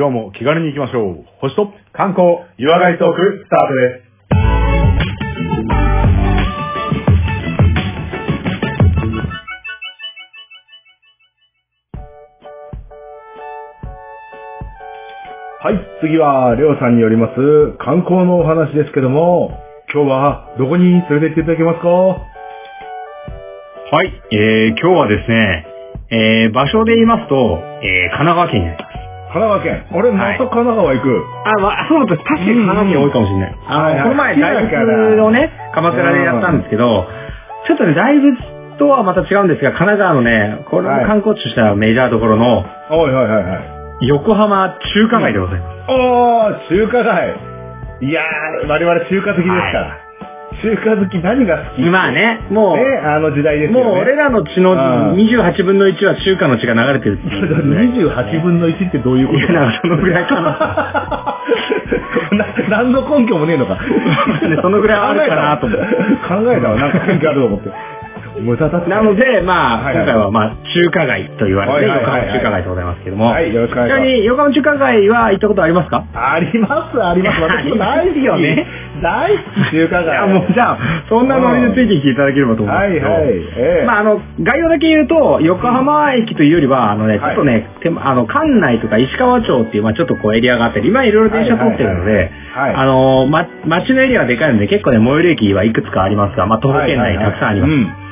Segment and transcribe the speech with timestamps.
[0.00, 1.26] 今日も気軽に行きましょう。
[1.42, 4.08] 星と観光、湯上がりトーク、スタートです。
[15.62, 19.60] はい、次は、レオさんによります、観光のお話ですけども、
[19.92, 21.88] 今日は、どこに連れて行っていただけますか？
[21.90, 22.24] は
[24.02, 25.66] い、えー、今日はですね、
[26.08, 28.89] えー、場所で言いますと、えー、神奈川県になります。
[29.32, 29.86] 神奈川県。
[29.90, 31.24] あれ、また神奈川行く。
[31.44, 32.24] あ、まあ、そうだった。
[32.24, 33.58] 確かに神奈川県多いかもしれない。
[33.66, 37.06] あの、この前、大仏をね、鎌倉でやったんですけど、
[37.66, 38.36] ちょっとね、大仏
[38.78, 43.58] とはまた違うんですが、神奈川のね、これもはい観光地としてはメジャーどころの、はいはいはいは
[44.00, 44.08] い。
[44.08, 45.90] 横浜中華街でございます。
[45.90, 47.36] おー、中華街。
[48.00, 50.09] いやー、我々中華好きですから。
[50.62, 53.84] 中華好き何が好きまあね、もう、ね、あの時代ですよね。
[53.84, 59.38] もう俺らの血のうん28分の1は中華の血が流れてるっていうことで28分の1ってどういうこと？
[59.38, 61.40] いやそのぐらいかな
[62.36, 63.74] な何の根拠もねえのか。
[64.46, 65.84] ねそのぐらいあるかなと思って
[66.28, 66.76] 考えたわ。
[66.76, 67.70] なんか根拠あると思って。
[68.40, 68.88] 無駄だった。
[68.88, 73.24] なので、まあ、はいはい今回はまあ、中華街と言われて、はいはいはいはい横浜中華街でございますけども。
[73.26, 74.00] はい、よろしくお願いします。
[74.00, 76.04] ちなみに、横浜中華街は行ったことありますか？
[76.14, 77.40] あります、あります。
[77.42, 78.66] 私も大好きよね。
[79.02, 80.04] 大好き、中華街。
[80.04, 83.12] いや、もう、じゃあ、そんなノリでついてきていただければと思うんですけど。
[83.12, 92.30] はいはいええまあ、あの、概要だけ言うと、横浜駅というよりは、あのね、ちょはいっとね、手間あの、関内とか石川町っていう、まあちょっとこうエリアがあったり、今いろいろ電車通ってるので、はいはいはい
[92.68, 97.70] はいあの、ま、街のエリアがでかいので、結構ね、最寄り駅はいくつかありますが、まあ徒歩圏内にたくさんあります。
[97.70, 98.09] うん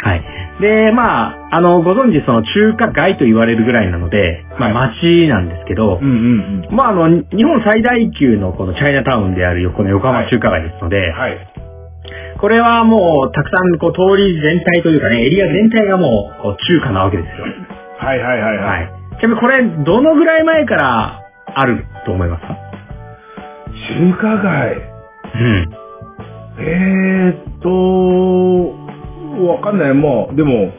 [0.00, 0.22] はい。
[0.60, 6.74] で、まあ、あの、ご存知、その中華街と言われるぐらいなので、まあは街なんですけど、うんうんうん。
[6.74, 11.36] まああの、日本最大級のこのチャイナタウンであるこの横浜中華街ですので、はい。
[12.38, 17.32] これはもうたくさんこう通り全体というかね、エリア全体がもうこう中華なわけですよ。
[17.98, 18.66] はいはいはいは。
[18.66, 19.20] はいい。
[19.20, 21.22] ちなみにこれ、どのぐらい前から
[21.54, 22.56] あると思いますか？
[23.98, 24.76] 中華街。
[25.34, 25.68] うん。
[26.60, 28.87] えーっと、
[29.46, 29.94] わかんない。
[29.94, 30.72] もう、でも、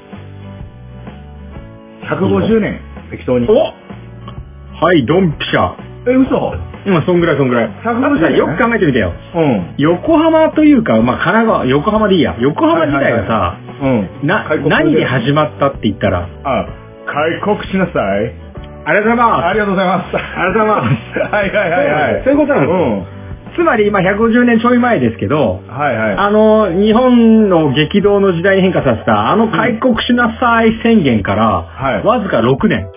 [2.10, 2.80] 150年、
[3.12, 3.48] 適当に。
[3.50, 5.74] おはい、ドンピシャ。
[6.08, 6.56] え、嘘
[6.86, 7.70] 今、そんぐらいそんぐらい。
[7.84, 9.14] 150だってさよく考えてみてよ。
[9.36, 9.76] うん。
[9.78, 12.36] 横浜というか、まあ、神奈川、横浜でいいや。
[12.40, 14.28] 横浜自体がさ、うん。
[14.28, 16.68] な何で始まったって言ったら、あ、
[17.06, 18.50] 開国しなさい。
[18.86, 19.46] ありがとうございます。
[19.46, 20.16] ありがとうございます。
[20.16, 21.20] ありがとうございます。
[21.36, 22.24] はいはいはいはい。
[22.24, 23.19] そういうことなんですようん。
[23.60, 26.16] つまり、今150年ちょい前ですけど、はいはい。
[26.16, 32.88] あの、日本の激動の時代に変化させた、あの開国しなさい宣言から、はいわずか6年。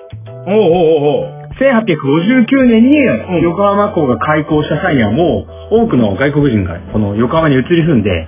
[0.46, 8.26] おうおうおうおう1859年にん横浜港が開港した際にはもう多くの外国人がこの横浜に移り住んで、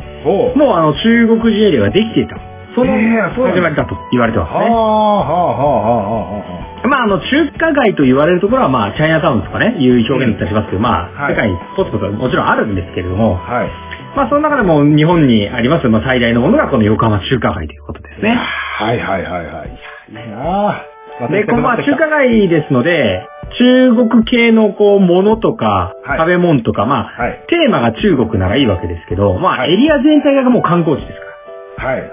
[0.56, 2.36] もうあの中国人エリアができていた。
[2.74, 4.58] その始まりだと言われてますね。
[4.58, 6.73] はあはあはあはあはあ。
[6.94, 13.71] まああの中華街と言われるところはまあチャイナタウンとかね、いう表現だったりしますけど、まあはい世界にポツポツもちろんあるんですけれども、はい。
[14.15, 18.38] まあその中でも日本にあります、まあ最大のものがこの横浜中華街ということですね。
[18.38, 19.71] はいはいはいはい。
[20.12, 21.28] いや。
[21.31, 23.26] で、このまあ中華街ですので、
[23.59, 27.44] 中国系のこう、ものとか、はい食べ物とか、まあ、はい。
[27.49, 31.19] テーマが中国ならいいわけですけど、まあ、はいエリア全体がもう観光地です
[31.81, 32.00] かはい。
[32.00, 32.11] ら。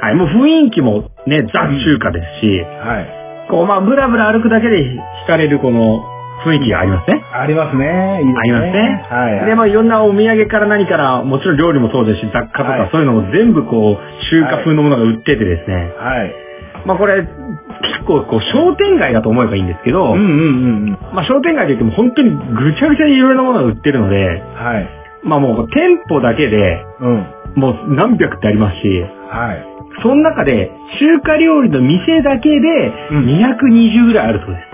[0.00, 3.18] はい、もう雰囲気もね、ザ中華ですし、はい。
[3.50, 6.04] こう、まあ、ブラブラ歩くだけで惹かれるこの
[6.44, 7.24] 雰囲気がありますね。
[7.32, 8.20] ありますね。
[8.22, 9.06] いいですねありますね。
[9.10, 9.46] はいはい。
[9.46, 15.92] で、まあ、いろんなお土産から何から、もちろん料理もそうですし、雑貨とか、はいそういうのも全部こう、中華風のものが売っててですね。
[15.96, 16.34] はい。
[16.86, 20.30] まあ、これ、結構こう、商店街だと思えばいいんですけど、うんうんうんう
[20.92, 20.98] ん。
[21.12, 24.88] まあ、商店街といっても本当にぐちゃぐちゃにいろいろなものが売ってるので、はい。
[25.24, 27.26] まあもう店舗だけでうん。
[27.56, 29.77] もう何百ってありますし、はい。
[30.02, 34.68] その中で中華料理の店だけでうん220ぐらいあるそうです。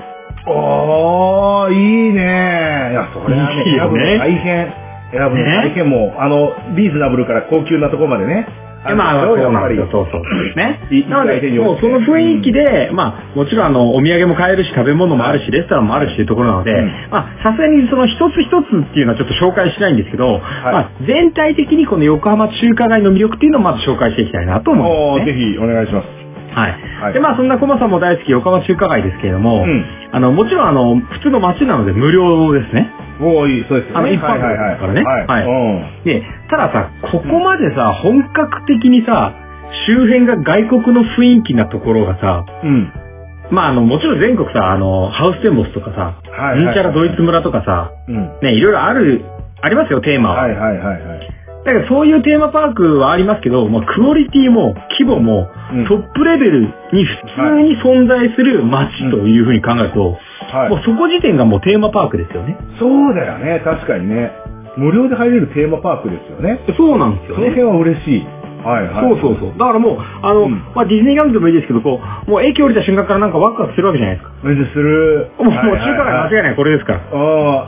[0.47, 4.73] おー、いいねいや、それはね、選ぶの大変。
[5.11, 8.47] 選ぶのね大変もう、あの、リーズナブルから高級なところまでね。
[8.87, 9.89] でまあ、そうなんですよ。
[9.91, 10.57] そうそう。
[10.57, 10.81] ね？
[10.91, 11.09] いい。
[11.09, 25.45] なので、もうその雰囲気で、まあ、もちろんあの、お土産も買えるし、食べ物もあるし、レストランもあるしっていうところなので、うんまあ、さすがにその一つ一つっていうのはちょっと紹介しないんですけど、いまあ、全体的にこの横浜中華街の魅力っていうのをまず紹介していきたいなと思おー、うんですね。
[25.45, 26.09] ぜひお願いします。
[26.55, 26.71] はい。
[27.01, 32.89] はいで、まあ、そんなコマさんも大好き横浜中華街ですけれども、うんあの、もちろんあの、普通の街なので無料ですね。
[33.21, 33.95] おー、いい、そうですよね。
[33.95, 35.27] あの一般はいはいはいですからねはい。
[35.27, 36.05] はいうん。
[36.05, 39.35] で、たださ、ここまでさ、本格的にさ、
[39.87, 42.93] 周辺が外国の雰囲気なところがさ、うん。
[43.51, 48.39] まあ、あの、もちろん全国さ、あの、ハウステンボスとかさ、はいはいニンチャラドイツ村とかさ、うん。
[48.43, 49.25] ね、いろいろある、
[49.61, 50.43] ありますよ、テーマは。
[50.43, 51.35] はいはいはいはい。
[51.65, 56.61] だからそういうテーマパークはありますけど、まあ、クオリティも規模もうんトップレベル
[56.93, 60.19] に普通に存在する街というふうに考えると、
[60.55, 62.57] はいもうそこ時点がもうテーマパークですよね。
[62.79, 64.31] そうだよね、確かにね。
[64.77, 66.61] 無料で入れるテーマパークですよね。
[66.77, 67.45] そうなんですよね。
[67.45, 68.27] その辺は嬉しい。
[68.65, 69.05] はいはい。
[69.05, 69.59] そうそうそう。
[69.59, 74.33] だからもう、あの、うんまあ、ディズニーランドでもいいですけど、こう、もう駅降りた瞬間からなんかワクワクするわけじゃないですか。
[74.73, 75.31] する。
[75.39, 77.01] もう、もう中華街間違いない、これですから。
[77.13, 77.17] あ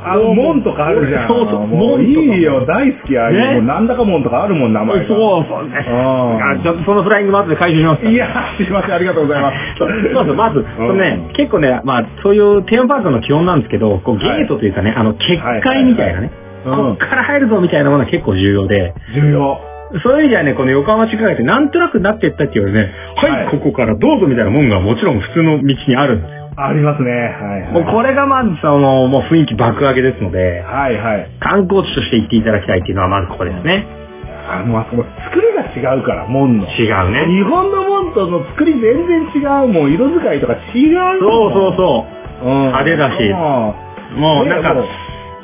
[0.09, 1.29] あ、あの、門とかあるじゃん。
[1.29, 3.37] そうそう門いいよ、大好き、ああいう。
[3.37, 5.07] ねもうなんだか門とかあるもん、名前が。
[5.07, 5.85] そうそうね。
[5.89, 9.57] ああちょっとそのフライングマークで回収しますいや、すいません、ありがとうございます。
[9.79, 19.76] そうそうそう、まず、そのね、結構ね、まあ、そういうテーマパークの基本なんですけど、こう、ゲートというかね、あの、結界みたいなね、はいはいはいうんこっから入るぞみたいなものは結構重要で、重要。
[20.03, 26.51] そういう意味ではね、この横浜中華街ってなんとなくなっていったっていうよりね、はい、はいここからどうぞみたいなもんがもちろん普通の道にあるんですよ。
[26.57, 27.11] ありますね。
[27.11, 27.73] はい、はい。
[27.73, 31.31] もうこれがまずその、もう雰囲気爆上げですので、はいはい。
[31.39, 33.87] 観光地として行っていただきたいっていうのはまずここですね。
[34.49, 36.65] あもうあそこ作りが違うから、門の。
[36.65, 37.27] 違うね。
[37.29, 39.69] 日本の門との作り全然違う。
[39.69, 41.21] もう色使いとか違う。
[41.21, 42.07] そうそうそ
[42.43, 42.49] う。
[42.49, 42.61] うん。
[42.73, 44.75] 派手だしうんもうなんか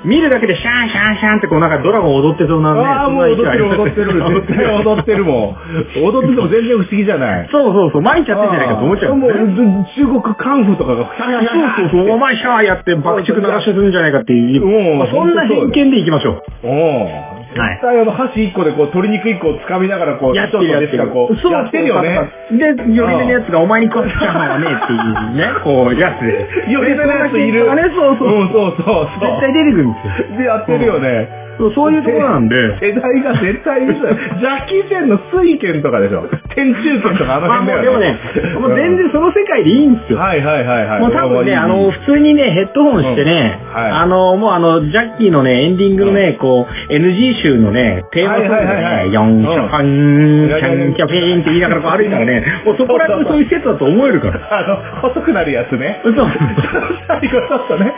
[0.05, 2.81] 見るだけでシャンシャンシャンってこうなんかドラゴン踊ってそうなね。
[2.81, 4.13] ああ、もう踊ってる踊ってる。
[4.13, 6.03] 絶対そう踊ってるもん。
[6.03, 7.49] 踊ってても全然不思議じゃない。
[7.51, 9.17] そうそう、毎日やってんじゃないかと思っちゃう。
[9.17, 14.65] もう、中国カンフーとかが、ヒャヒャヒャヒャそうそうそう、お前シャーやって爆竹鳴らしてするんじゃないかっていう。
[14.65, 16.67] うんまあそんな偏見でいきましょう。
[16.67, 17.69] うん。
[17.69, 21.11] 絶対あの箸一個でこう鶏肉一個を掴みながらこう、やってるやってる。
[21.11, 22.31] こう、そうやってるよね。
[22.51, 26.73] で、より手のやつがお前に食わせちゃうのはねっていうね、 こう、やつで。
[26.73, 27.75] より手のやついる。
[27.75, 28.29] ね、そうそう。
[28.29, 29.07] うん、そうそうそう。
[29.21, 30.39] 絶対出てくるんですよ。
[30.39, 31.43] で、やってるよね。
[31.59, 32.57] そうそういうところなんで。
[32.81, 34.41] 世代が絶対いるじゃん。
[34.41, 36.29] ジャッキー・チェンの水拳とかでしょ。
[36.55, 38.19] 天中拳とかあの辺だよね。
[38.37, 40.19] うでもね、もう全然その世界でいいんですよ。
[40.19, 41.01] はいはいはいはい。
[41.01, 54.41] もう多分ね、あの、普通にね、ヘッドホンしてね、うんはいあの、もうあの、ジャッキーのね、エンディングのね、こう、NG 集のね、テーマソングでね、ヨン、シャパン、チャン、キャフェーンって言いながらこう歩いたらね、もうそこら辺そういう施設だと思えるから。
[54.51, 54.63] あ
[55.03, 56.01] の、細くなるやつね。
[56.05, 56.15] そう。
[57.09, 57.93] 最後ちょっとね、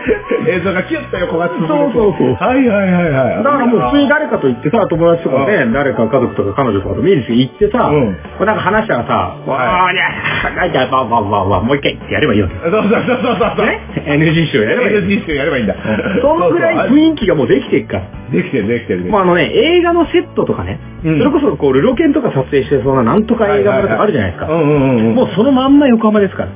[0.48, 3.43] 映像がキュッと横がつぶそうそうそうはいはいはいはい。
[3.44, 12.48] だからもう普通に誰かと行ってさ、友達とかね、誰か家族とか彼女とかと見るし行ってさ、うんこうなんか話したらさ、わーにゃー、なんか、もう一回ってやればいいよ。
[12.48, 13.66] そうそうそうそうそう。
[13.66, 14.96] ね ?NG 集やればいい。
[15.04, 15.76] NG 集やればいいんだ。
[16.22, 18.08] そのぐらい雰囲気がもうできてるから。
[18.32, 19.04] できてるできてる。
[19.04, 24.46] まああのね、映画のセットとかね、うんそれこそこう、ルロケンとか撮影してそうななんとか映画村とかあるじゃないですか。
[24.48, 26.48] もうそのまんま横浜ですから。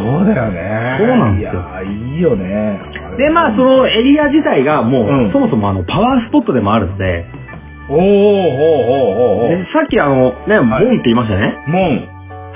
[0.00, 0.96] そうだよね。
[0.98, 2.80] そうなんですよいやー、いいよね。
[3.18, 7.26] で、まあそのエリア自体がもう、うんそもそもあの、パワースポットでもあるので、
[7.88, 9.48] おー、ほうほうほうほう。
[9.50, 11.58] でさっきあの、ね、門って言いましたね。
[11.66, 12.08] 門。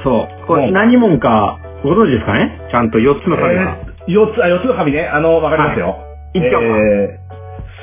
[0.05, 0.47] そう。
[0.47, 2.61] これ門何門かご存知ですかね？
[2.71, 3.79] ちゃんと4つの紙が。
[4.07, 5.07] えー、四つ、あ、四つの紙ね。
[5.07, 5.99] あの、わかりますよ。
[6.35, 7.19] いっちゃおうかえ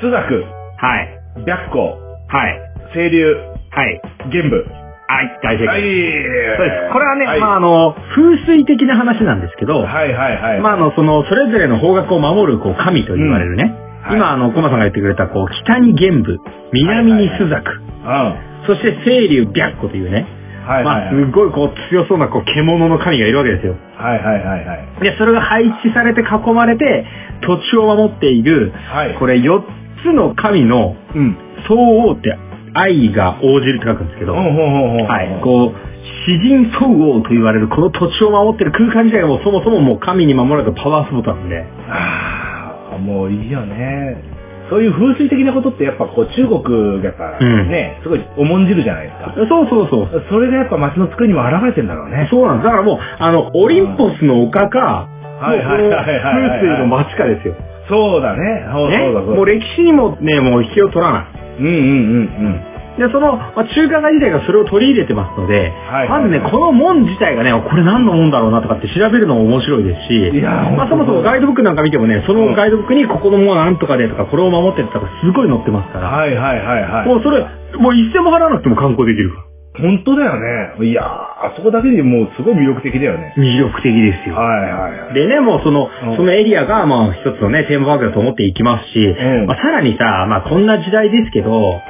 [0.00, 0.44] 朱雀、
[0.76, 1.08] はい。
[1.46, 1.82] 白虎、
[2.28, 2.60] はい。
[2.92, 3.34] 清流、
[3.70, 4.00] はい。
[4.30, 4.64] 玄武。
[5.12, 5.38] はい。
[5.42, 5.68] 大正解。
[5.68, 5.82] はい。
[5.82, 6.92] そうです。
[6.92, 10.60] これはね、はいまああの、風水的な話なんですけど、はいはいはい。
[10.60, 13.64] まああの、その、それぞれの方角を守る、こう、神と言われるね。
[13.64, 16.40] はい今、あの、コマさんが言ってくれた、こう、北に玄武、
[16.72, 18.04] 南に朱雀、うん。
[18.04, 18.34] は
[18.66, 20.26] そして清流白虎というね、
[20.66, 21.24] いはいまあ、はい。
[21.24, 23.76] すごいこう、強そうな、こう、獣の神がいるわけですよ。
[23.96, 25.04] はいはいはいはい。
[25.04, 27.06] で、それが配置されて囲まれて、
[27.42, 29.14] 土地を守っている、はい。
[29.20, 29.62] これ4
[30.02, 31.36] つの神のうん。
[31.68, 32.36] 相応って
[32.74, 34.34] 愛が応じるって書くんですけど。
[34.34, 35.92] はい、こう、
[36.26, 44.32] 詩人相応と言われるこの土地を守ってる空間自体がもうそもそももう神に守られたパワースポットなんで、ああ、もういいよね。
[44.70, 49.34] そういう風水的なことってやっぱこう中国がやっぱうんね、すごい重んじるじゃないですか。
[49.36, 50.24] そうそうそう。
[50.30, 52.28] それがやっぱ街の作りにも現れてんだろうね。
[52.30, 52.64] そうなんです。
[52.64, 55.08] だからもう、あの、オリンポスの丘か、
[55.42, 57.54] はいはいはいはいはい風水の街かですよ。
[57.88, 58.64] そうだね。
[58.72, 59.36] そうねそうだそうだ。
[59.36, 61.41] もう歴史にもね、もう引けを取らない。
[61.62, 62.72] うんうんうんうん。
[62.98, 77.06] で、その、まあ、中華街自体がそれを取り入れてますので、はいまずね、この門自体がね、これ何の門だろうなとかって調べるのも面白いですし、いやーまあ、そもそもガイドブックなんか見てもね、そのガイドブックにここの門はなんとかでとか、これを守ってとかすごい載ってますから、はいはいはいはい。
[77.08, 77.40] もうそれ、
[77.78, 79.51] もう一銭も払わなくても観光できるから。
[79.74, 80.36] 本当だよ
[80.78, 80.84] ね。
[80.86, 83.34] いやー、あそこだけでもうすごい魅力的だよね。
[83.38, 84.36] 魅力的ですよ。
[84.36, 85.14] はいはいはい。
[85.14, 91.80] でね、もうその、うんそのエリアが、まあ一つのね、テーマパークだと思っていきますし、んまあさらにさ、まあこんな時代ですけど、は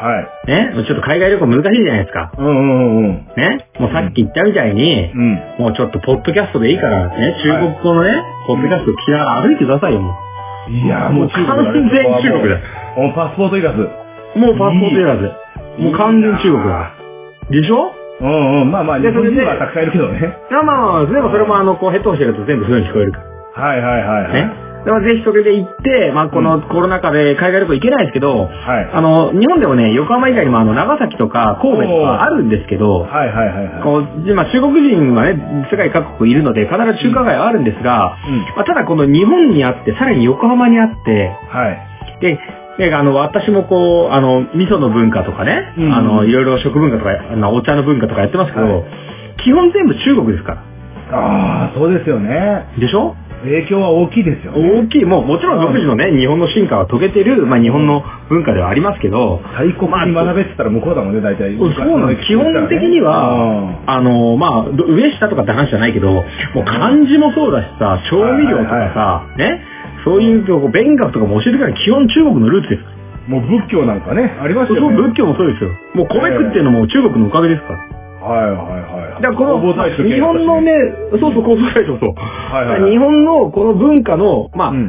[0.47, 0.51] い。
[0.51, 2.33] ね、ちょっと海外旅行難しいじゃないですか。
[2.39, 3.27] うんうんうんうん。
[3.37, 5.35] ね、もうさっき言ったみたいに、うん。
[5.59, 10.15] もうちょっとポッドキャストでいいからね、中国語のね、ポッドキャスト聞きながら歩いてくださいよ、も
[10.71, 12.61] いやーもう中国だね完全中国だ。
[12.97, 13.83] もうパスポートいらず。
[13.83, 14.39] う。
[14.39, 15.43] もうパスポートいらず。
[15.83, 17.02] もう完全中国だ。
[17.53, 17.93] でしょ？
[18.21, 18.71] うんうん。
[18.71, 20.19] まあまあ、日本人はたくさんいるけどね。
[20.51, 23.63] まあまあまあ、でもそれもあの、こうヘッドホンしてると全部そういう風に聞こえるから。
[23.63, 24.33] はいはいはいはい。
[24.35, 24.63] ね。
[24.85, 28.91] でまあぜひそれで行って、まあこのコロナ禍で海外旅行行けないですけど、はい。
[28.93, 33.83] あの、日本でもね、横浜以外にもあの、長崎とか神戸とかあるんですけど、はいはいはいはい。
[33.83, 38.39] こう、でまあ中国人はね、世界各国いるので、必ず中華街はあるんですが、うん。
[38.57, 41.79] まあ、ただこの日本にあって、さらに横浜にあって、はい。
[42.21, 42.39] で、
[42.79, 45.93] であの、私もこう、あの、味噌の文化とかね、うん。
[45.95, 48.85] あの、いろいろ食文化とか、あの、お茶の文化とかやってますけど、はい。
[49.45, 50.63] 基本全部中国ですから。
[51.19, 52.67] ああ、そうですよね。
[52.79, 53.15] でしょ？
[53.43, 54.71] 影響は大きいですよね。
[54.83, 61.59] 大きい、もうもちろん独自のね、日本の進化を遂げてる、まあ日本の文化ではありますけど、大国に学べって言ったら向こうだもんね、大体。
[61.59, 69.61] そうなの、基本的には、あの、まあ、ど上下とかって話じゃないけど、もう漢字もそうだしさ、調味料とかさ、ね、
[70.05, 72.83] そういうとこ、勉学とかも教えてくれる基本中国のルーツです。
[73.31, 75.09] もう仏教なんかね、ありましたそう、よね。
[75.09, 75.71] 仏教もそうですよ。
[75.95, 77.79] もう米食っていうのも中国のおかげですから。
[78.23, 79.23] はいはいはい。
[79.23, 80.73] だからこの、日本のね、
[81.11, 82.15] そうそう、構造大そうそう。
[82.15, 84.87] はいはいはい日本のこの文化の、まあ、ル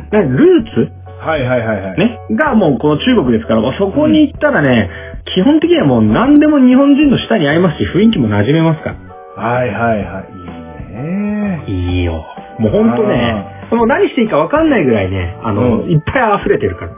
[0.62, 0.92] ーツ？
[1.20, 1.98] はいはいはいはい。。
[1.98, 4.90] ね、がもうこの中国ですから、まあそこに行ったらね、
[5.34, 8.96] 基本的にはもう何でも日本人の舌に合いますし、雰囲気も馴染めますか
[9.38, 9.42] ら。
[9.44, 10.26] はいはいはい。
[10.34, 10.36] い
[10.92, 11.64] いね。
[11.68, 12.26] いいよ。
[12.60, 16.92] もうほんとね、もう何していいか分かんないぐらいね、あの、うんいっぱい溢れてるから。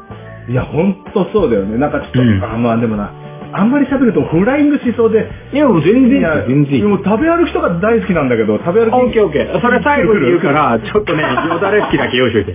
[0.48, 1.78] いや、ほんとそうだよね。
[1.78, 3.12] なんかちょっと、うんあ、まあでもな、
[3.54, 5.28] あんまり喋るとフライングしそうで。
[5.54, 6.88] いや、もう全然いい全然いいで。
[6.88, 8.94] も食べ歩きとか大好きなんだけど、食べ歩き。
[8.94, 9.62] オッケーオッケー。
[9.62, 12.54] それ最後に言うから、 ちょっとね、よだれ好きだけ用意しといて。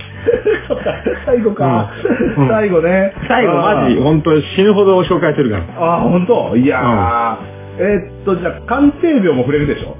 [0.67, 0.83] そっか、
[1.25, 1.89] 最後か。
[2.37, 3.13] うん最後ね。
[3.27, 5.63] 最後マジ、ほんと死ぬほど紹介するから。
[5.79, 9.97] あー、ほんといやー、えーっと、じゃあ、鑑定病も触れるでしょ？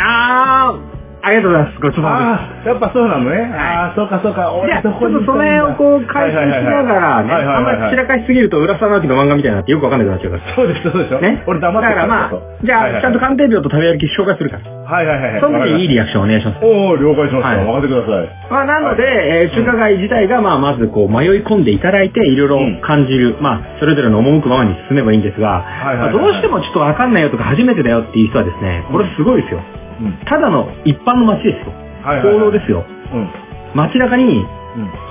[0.00, 0.95] あー、
[1.26, 1.82] ありがとうございます。
[1.82, 2.30] ごちそうさまです。
[2.30, 3.50] ああ、やっぱそうなのね。
[3.50, 4.46] ああ、そうかそうか。
[4.62, 10.54] いや、ちょっとその辺をこう解説しながらね、あんまり散らかしすぎると浦沢直樹の漫画みたいになってよくわかんなくなっちゃうから。
[10.54, 11.18] そうです、そうでしょ。
[11.18, 11.42] ね？
[11.50, 12.30] 俺黙ってだからまあ、
[12.62, 14.70] じゃあ、ちゃんと鑑定病と食べ歩き紹介するから。
[14.70, 15.40] はいはいはいはい。
[15.40, 16.58] その時にいいリアアクションお願いします。
[16.62, 17.58] おお了解しました。
[17.58, 18.28] はい任せてください。
[18.50, 25.64] まあ、なので、えー中華街自体が、まあ、まずこう、迷い込んでいただいて、いろいろ感じる、まあ、それぞれの赴くままに進めばいいんですが、
[26.12, 29.60] どうしてもちょっとわかんないよとか、初めてだよっていう人はですね、これすごいですよ。
[30.00, 30.18] うん。
[30.26, 31.72] ただの一般の街ですよ。
[32.04, 32.84] はいはいはい行動ですよ。
[33.12, 33.30] うん。
[33.74, 34.46] 街中に、うん。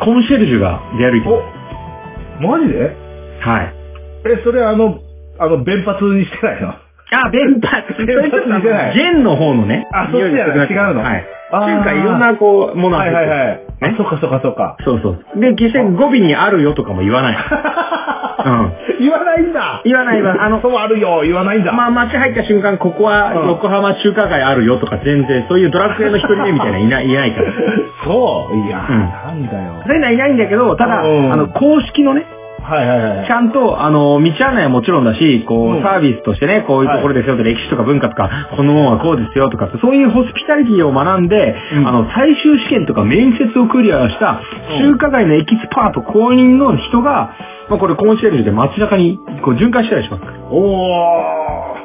[0.04, 1.36] コンシェルジュが出歩いてる。
[1.36, 2.96] おマジで？
[3.42, 3.74] はい。
[4.26, 5.00] え、それあの、
[5.40, 6.70] あの、弁髪にしてないの？
[6.70, 7.84] あ、弁髪。
[7.96, 9.88] それちょっとあの弁髪じゃないジェンの方のね。
[9.94, 11.02] あそっちじゃない違うの？
[11.02, 11.26] はい。
[11.52, 13.64] あー中華いろんなこう、ものあはいはいはい。
[13.82, 14.78] あ、ねそっかそっかそっか。
[14.84, 15.40] そうそう。
[15.40, 17.38] で、決して語尾にあるよとかも言わない。
[18.46, 18.74] うん。
[19.00, 19.82] 言わないんだ。
[19.84, 20.36] 言わない言わ。
[20.40, 21.72] あのそうあるよ、言わないんだ。
[21.72, 23.48] まあ、街入った瞬間、ここはうん。
[23.50, 27.52] 横浜中華街あるよとか全然、そういうドラクエの一人目みたいなのいない、いないから。
[28.04, 28.68] そう。
[28.68, 29.00] いや、うん。
[29.00, 29.84] なんだよ。
[29.86, 31.34] そういないんだけど、ただ、うん。
[31.34, 32.26] あの、公式のね、
[32.66, 33.32] はいはいはいち。
[33.32, 44.42] ゃんと、あの、道案内はもちろんだし、こうサービスとしてね、こういうところですよって、歴史とか文化とか、このものはこうですよとかそういうホスピタリティを学んで、うんあの、最終試験とか面接をクリアした、
[44.82, 47.36] 中華街のエキスパート公認の人が、
[47.70, 50.40] まあ、これコンシェルジュで街中に、こう、巡回したりしますから。
[50.50, 51.76] お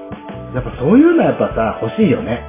[0.53, 0.55] ー。
[0.55, 2.43] やっぱそういうのやっぱさ、欲しいよね。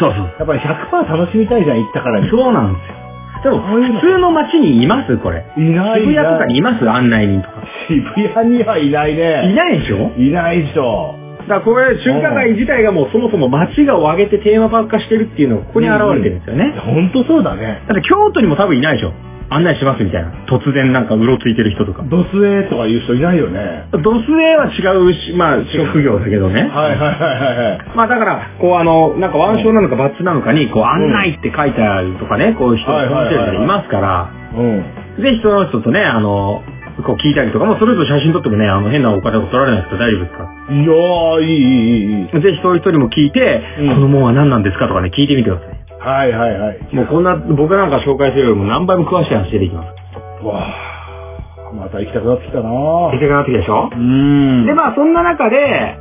[0.00, 0.34] そうそう。
[0.38, 2.28] やっぱり100%楽しみたいじゃん、行ったからに。
[2.28, 3.05] そうなんですよ。
[3.42, 5.16] でも、普通の街にいます？
[5.18, 5.44] これ。
[5.56, 6.88] いない渋谷とかにいます？
[6.88, 7.62] 案内人とか。
[7.88, 9.50] 渋谷にはいないね。
[9.50, 10.12] いないでしょ？
[10.16, 11.14] いないでしょ。
[11.46, 16.74] だからこれ、中華街自体がもうそもそも街がを挙げてテーマパーク化してるっていうのがここに現れてるんですよね。
[16.80, 17.84] ほんとそうだね。
[17.86, 19.12] だって京都にも多分いないでしょ
[19.48, 20.32] 案内しますみたいな。
[20.48, 22.02] 突然なんかうろついてる人とか。
[22.02, 23.86] ドスエとか言う人いないよね。
[23.92, 26.62] ドスエは違うし、まあ、職業だけどね。
[26.62, 27.96] はいはいはいはい。
[27.96, 35.22] まあだから、こうあの、なんか腕章なのかバッなのかに、こう案内って書いてあるとかね、こういう人が見てる人いますから、うん。
[35.22, 36.62] ぜひその人とね、あの、
[37.04, 40.48] こう聞いたりとかも、それぞれ写真撮ってもね、あの変なお金を取られないと大丈夫ですか？
[40.72, 42.40] いやー、いい、いい、いい。
[42.40, 44.88] ぜひそういう人にも聞いて、うん、このもんは何なんですか？
[44.88, 45.75] とかね、聞いてみてください。
[46.06, 46.94] はいはいはい。
[46.94, 50.44] もうこんな、僕なんか紹介するよりも何倍も詳しい話出てきます。
[50.46, 52.70] わあ、また行きたくなってきたな
[53.10, 53.90] 出てくなってきたでしょ？
[53.92, 54.66] う、ん。
[54.66, 55.98] で、まあそんな中で、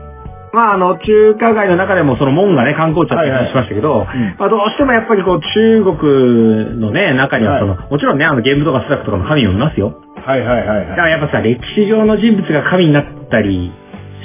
[0.53, 4.05] まああの、中華街の中でもその門がね、観光地だって話しましたけど、ん
[4.37, 9.99] まあどうしてもやっぱりこう中国のね、中にはその、もちろんね、あのゲームとかスラックとかの神もいますよ。
[10.23, 10.89] はいはいはいはい。
[10.89, 13.71] だからやっぱさ、歴史上の人物が神になったり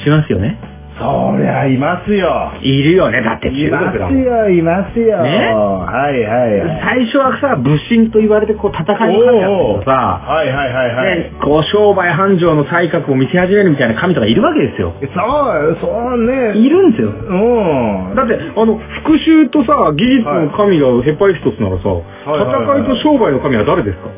[0.05, 0.61] しますよね。
[1.01, 2.53] そりゃ、いますよ。
[2.61, 4.23] いるよね、だってい中ます国だもん。
[4.23, 5.23] よ、いますよ。
[5.23, 5.49] ね？
[5.55, 6.81] はいはいはい。
[6.85, 9.91] 最初はさ、武神と言われてこう戦いの神だったけどさ、
[10.23, 11.19] はいはいはいはい。
[11.19, 14.93] ね、こう商売繁盛の才覚を見せ始めるみたいな神とかいるわけですよ。
[15.01, 16.59] そう、そうね。
[16.59, 17.09] いるんですよ。
[17.11, 18.15] うん。
[18.15, 24.09] だって、あの、復讐とさ、技術の神がヘパイストスならさ、いはいはい戦いと商売の神は誰ですか？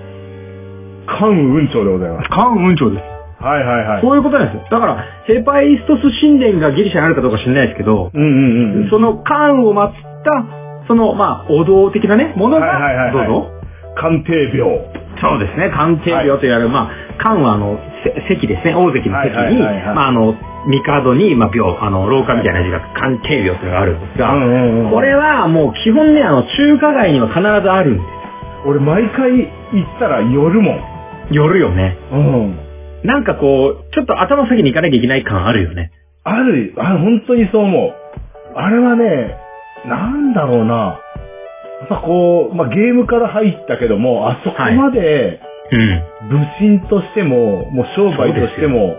[1.07, 2.29] 関雲長でございます。
[2.31, 3.12] 関雲長です。
[3.43, 4.03] はいはいはい。
[4.03, 4.69] そういうことなんですよ。
[4.71, 8.91] だから、ヘパイストス神殿がギリシャにあるかどうか知らないですけど、うんうんうん。
[8.91, 13.51] その関を祀った、その、まあ、お堂的なね、ものが、はいはいどうぞ。
[13.97, 15.03] 鑑定病。
[15.21, 20.35] そうですね、鑑定病と言われる、まあ、官はあの、せ席ですね、大関の席に、はいはいはいはいまああの、
[20.67, 28.03] 帝に、まあ、病、あの、廊下みたいな字が、鑑定病というのがあるんですが、うんうんうんこれはもう基本ね、あの、中華街には必ずあるんで
[28.67, 30.79] 俺毎回行ったら寄るもん。
[31.29, 31.35] す。
[31.35, 31.97] 寄るよね。
[32.13, 32.72] うん。
[33.05, 35.91] なんかこう、ちょっと頭先に行かなきゃいけない感あるよね。
[36.25, 37.93] ある、あ、本当にそう思う。
[38.55, 39.37] あれはね、
[39.87, 41.01] なんだろうな。
[41.81, 45.41] やっぱこう、まあ、ゲームから入ったけども、あそこまで、
[45.73, 46.29] うん。
[46.29, 48.95] 武神としても、もう商売としても、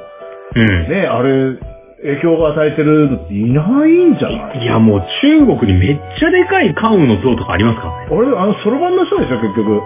[0.55, 0.89] うん。
[0.89, 1.55] ね、あれ、
[2.01, 4.63] 影響が与えてるのっていないんじゃない？
[4.63, 8.07] いや、もう中国にめっちゃでかい関羽の像とかありますからね。
[8.12, 9.81] あれ、あの、そろばんの人でしょ、結局。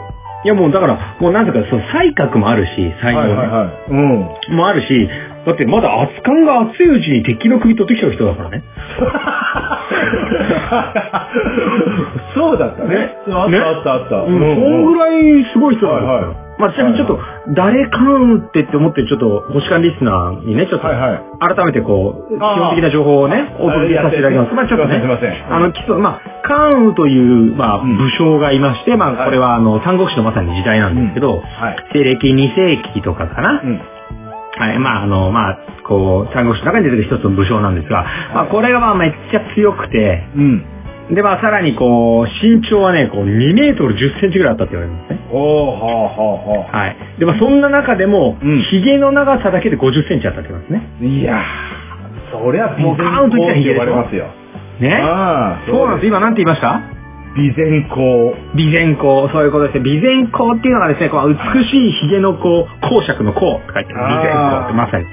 [0.45, 3.69] いや、もうだから、もうなんていうか、その才覚もあるし、才能ね、はいはいはい。
[3.89, 3.95] う
[4.53, 4.55] ん。
[4.55, 5.09] もあるし、
[5.45, 8.63] だってまだ熱感が熱いうちに敵の首取ってきちゃう人だからね。
[12.35, 13.15] そうだったね。
[13.29, 14.17] あったねあったあった。
[14.17, 16.13] うん、そんぐらいすごい人なんですよ。
[16.13, 17.19] はいはいまあ、ちなみにちょっと、
[17.55, 20.87] 誰かんってって思ってるちょっと、星間リスナーにね、ちょっと。
[20.87, 24.53] 改めてこう、基本的な情報をね、お届けさせていただきます。
[24.53, 24.97] まあちょっとね
[25.49, 31.75] あの、基礎、まあ、関羽という、まあ、うん武将がいまして、まあ、はいこれはあの、三国志のまさに時代なんですけど、はい。
[31.93, 33.61] 西暦2世紀とかかな。
[33.63, 33.81] うん。
[34.57, 40.65] はい、まあ、あの、まあ、こう、三国志の中に出てくる一つの武将なんですが、まあ、これがまあ、めっちゃ強くて、うん。
[41.13, 45.19] で、まあ、さらにこう、身長はね、こう、2メートル10センチぐらいあったって言われるんですね。
[45.31, 46.77] おー、はあはあはあ。
[46.79, 46.97] はい。
[47.19, 51.07] で、まあ、そんな中でも、うん髭の長さだけで50センチあったって言われますね。
[51.07, 54.27] いやー、そりゃ、もうカウント備前公って呼ばれますよ。
[54.81, 54.95] ね。
[55.01, 56.07] ああ、そうなんです。
[56.07, 56.81] 今なんて言いました？
[57.35, 58.35] 備前公。
[58.57, 59.85] 備前公、そういうことですね。
[59.89, 65.05] 備前公っていうのがですね、こう美しい髭のこう、公爵の公と書いて、備前公ってまさに、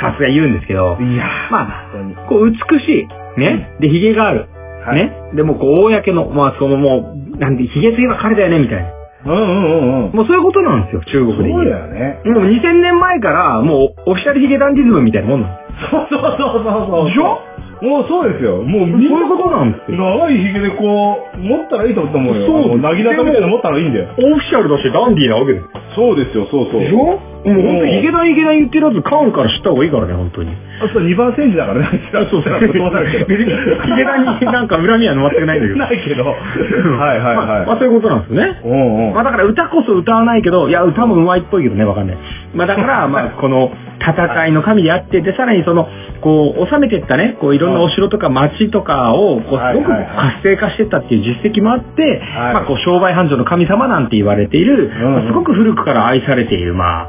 [0.00, 3.40] さすが言うんですけど、いやー、まあ本こう美しい。
[3.40, 3.76] ね。
[3.80, 4.46] で、髭がある。
[4.86, 5.12] はいね。
[5.34, 8.90] でもこう、公の、まあそのもう、なんで、髭ついば彼だよね、みたいな。
[9.24, 10.12] うんうんうんうん。
[10.12, 11.70] もうそういうことなんですよ、中国で言そうう。
[11.70, 12.20] だよね。
[12.24, 15.56] もう2000年前から、もうオフィシャルヒゲダンディズムみたいなもんなんで
[15.90, 17.06] そうそうそうそうそう。
[17.06, 17.38] でしょ？
[17.82, 18.62] もうそうですよ。
[18.62, 22.46] もうみんなそういうことなんですよ長い髭でこう、持ったらいいと思うよ。
[22.46, 24.06] そうなぎなたみたいなの持ったらいいんだよ。
[24.14, 24.24] す。
[24.24, 25.66] オフィシャルだしダンディーなわけです。
[25.96, 26.80] そうですよ、そうそう。
[26.80, 26.96] でしょ？
[26.96, 30.50] もう本当ヒゲダンヒゲダン言ってるやつ、カウンから知った方がいいからね、本当に。
[30.80, 32.00] あと2番センチだからね。
[32.12, 32.42] そうそう。
[32.42, 32.52] そう
[32.90, 33.26] なるけど。
[33.32, 35.78] 別にヒゲダンになんか恨みは全くないんだけど。
[35.78, 36.24] ないけど。
[36.24, 37.78] はいはいまあまあはい。
[37.78, 38.60] そういうことなんですよね。
[38.64, 39.14] うんうん。
[39.14, 42.16] まあだから歌こそ歌わないけど、いや歌も上手いっぽいけどね、わかんない。
[42.54, 45.88] まあだから、まあ この戦いの神であって、で、さらにその、
[46.20, 50.06] こう、治めてったね、こういろんなお城とか町とかを、こう、すごくはいはいはい
[50.42, 57.08] 活性化してったっていう実績もあって、はいまあこう、商売繁盛の神様なんて言われている、まあすごく古くから愛されている、まあ、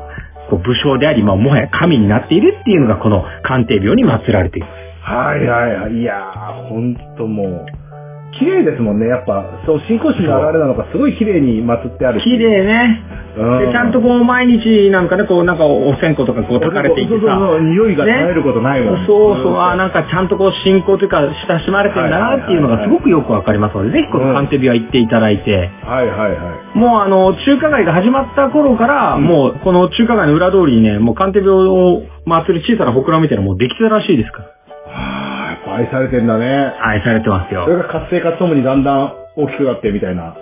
[0.53, 4.71] こう武将であり、まあもはや神になっているっていうのがこの鑑定病に祀られています。
[5.01, 5.93] はいはいはい。
[5.93, 7.65] いやー、ほんともう、
[8.39, 9.07] 綺麗ですもんね。
[9.07, 12.23] やっぱ、そう、信仰心の現れなのか、すごい綺麗に祀ってあるし。
[12.23, 13.03] 綺麗ね。
[13.09, 17.19] うんで、ちゃんとこう、毎日なんかね、こう、なんかお線香とかこう、炊かれていてさ。
[17.19, 19.05] そうそうそう、匂いが絶えることないもん。
[19.07, 26.77] そうそう、あーなんかちゃんとこう信仰というか親しまれてるんだなっていうのがすごくよくわかりますので、ぜひこのカンテビは行っていただいて、はいはいはい。
[26.77, 34.52] もうあの、中華街が始まった頃から、うんもうこの中華街の裏通りにね、もうカンテビを祭る小さな祠みたいなのもうできてたらしいですから。
[35.75, 36.73] 愛されてんだね。
[36.81, 37.71] 愛されてますよそ。
[37.71, 40.35] れが活性化とともにだんだん大きくなってみたいな。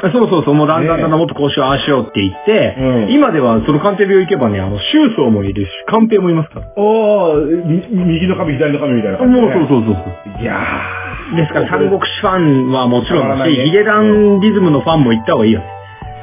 [0.00, 6.72] そうそうそう、もうだんだんだんだんもっとこうしよう、ああしようって言って、うん今ではそのカンテビを行けばね、あの、周宗もいるし、カンペイもいますから。
[6.76, 10.38] おー、み右の髪、左の髪みたいな感じ、もうそうそうそうそう。
[10.38, 10.42] う。
[10.42, 11.36] いやー。
[11.36, 15.62] ですから、三国志ファンはもちろんだし、ヒゲダンディズムのファンも行った方がいいよ。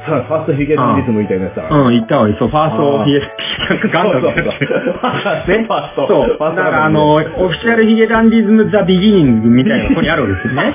[0.06, 1.68] さファーストヒゲダンリズムみたいなやつだ。
[1.68, 2.36] うん、行った方がいい。
[2.38, 3.20] そう、ファーストヒゲ、
[3.92, 4.52] ダムそうそうそうね。
[5.66, 6.36] ファーストそう。
[6.36, 10.72] ファーストだからあの、オフィシャルヒゲダンディズムザビギニングみたいなとこにあるわけですよね。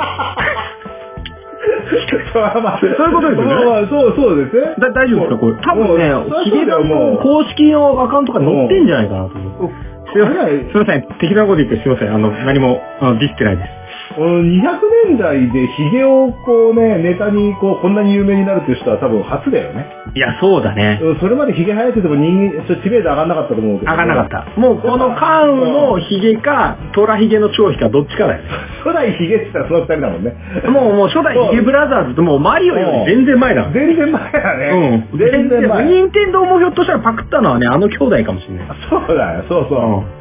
[2.33, 4.75] そうまあそういうことですよねまあそう、そうですね。
[4.79, 5.37] だ大丈夫ですか？
[5.39, 5.55] これ。
[5.59, 6.13] 多分ね
[6.45, 9.71] ヒゲダンの公式のアカウントが載ってんじゃないかなと思う。
[10.13, 10.69] すいません。
[10.71, 11.01] すいません。
[11.19, 12.13] 適当なこと言ってすいません。
[12.13, 13.69] あの、何も、あのディスってないです。
[14.15, 14.61] この200
[15.07, 19.85] 年代でヒゲをこうね、ネタにこう、こんなに有名になるっていう人は多分初だよね。
[20.13, 20.99] いや、そうだね。
[21.01, 23.91] うんそれまでヒゲ生えてても人間、知名度上がんなかったと思うけど。
[23.91, 24.59] 上がんなかった。
[24.59, 28.49] もうこのカウンのヒゲか、トラヒゲの長ヒかどっちかだよね。
[28.83, 30.33] 初代ヒゲって言ったらその二人だもんね。
[30.67, 33.69] もう、もう初代ヒゲブラザーズともうマリオより全然前だ。
[33.73, 35.05] 全然前だね。
[35.11, 35.19] うん。
[35.19, 35.85] 全然前。
[35.85, 38.65] 任天堂もひょっとしたらパクったのはね、あの兄弟かもしれない。
[38.69, 40.20] あそうだよ、そうそう。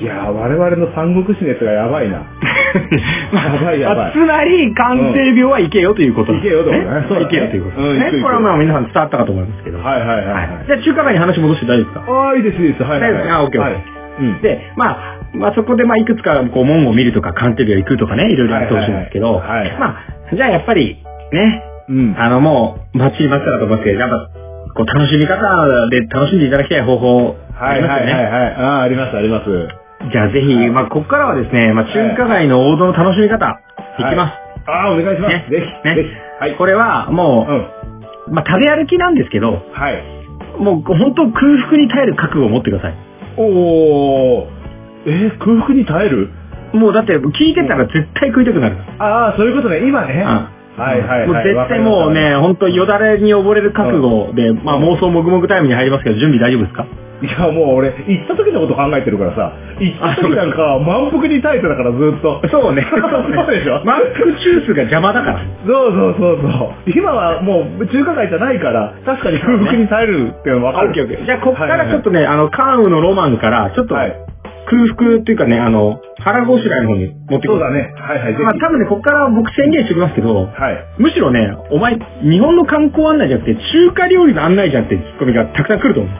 [0.00, 2.20] いやー、我々の三国志熱がやばいな。
[3.32, 8.10] やばいやばいつまり、鑑定病は行けよということ行けよとね行けよということね。
[8.22, 9.78] これはまあ皆さん伝わったかと思いますけど。
[9.78, 10.48] はいはいはいはい。
[10.66, 12.12] じゃあ中華街に話戻して大丈夫ですか？
[12.12, 12.82] ああ、いいですいいです。
[12.82, 13.30] はいはいはい。
[13.30, 14.42] あオッケーオッケー。
[14.42, 14.96] で、まあ、
[15.34, 19.86] まあそこでまあいくつかこう門を見るとか鑑定病行くとかね、いろいろやってほしいんですけど、はいはいはいはいま
[20.32, 20.98] あ、じゃあやっぱり、
[21.32, 22.14] ね、うん。
[22.18, 24.28] あのもう、待ちに待ってたと思いますけど、やっぱ、
[24.74, 25.38] こう楽しみ方
[25.88, 28.12] で楽しんでいただきたい方法あはいりますよね。
[28.12, 28.54] はいはいはい。
[28.54, 29.68] ああ、ありますあります。
[30.12, 33.60] じゃあぜひ、まあ、ここからはですね、まあ、中華街の王道の楽しみ方、
[33.98, 34.32] いきます。
[34.68, 35.34] ああ、お願いします。
[35.34, 36.08] ねぜひ、ねぜひ。
[36.40, 36.56] はい。
[36.56, 37.46] これは、も
[38.28, 40.02] うまあ、食べ歩きなんですけど、はい。
[40.58, 42.94] もう、本当空腹に耐える覚悟を持ってください。
[43.36, 44.46] おー。
[45.06, 46.30] えー空腹に耐える？
[46.72, 48.76] もう、だって、聞いてたら絶対食いたくなる。
[48.98, 49.86] ああ、そういうことね。
[49.86, 50.24] 今ね。
[50.26, 51.26] うんはいはいはい。
[51.28, 56.86] もう絶対もうね、本当よだれに溺れる覚悟で、まあ妄想もぐもぐタイムに入りますけど、準備大丈夫ですか？
[57.22, 62.42] いや、もう俺、行った時のこと考えてるからさ、行った時なんか満腹に耐えてたからずっと。
[62.50, 62.84] そうね。
[62.92, 63.80] そうでしょ？
[63.86, 65.40] 満腹ジュースが邪魔だから。
[65.66, 66.90] そうそうそうそう。
[66.94, 70.92] 今はもう中華街じゃないから、確かに空腹に耐えるっていうの分かる。
[71.24, 74.14] じゃあ、こっからちょっとね、あの、関羽のロマンから、ちょっと、はい。
[74.66, 77.54] 空腹っていうかね、あの、腹ごしらえの方に持ってくる。
[77.54, 77.94] そうだね。
[77.94, 78.32] はいはい。
[78.42, 80.52] まあ多分ね、こっから僕宣言しておきますけど、はい。
[80.98, 86.12] むしろね、お前、日本の観光案内じゃなくて、中華料理の案内じゃんってツッコミがたくさん来ると思う。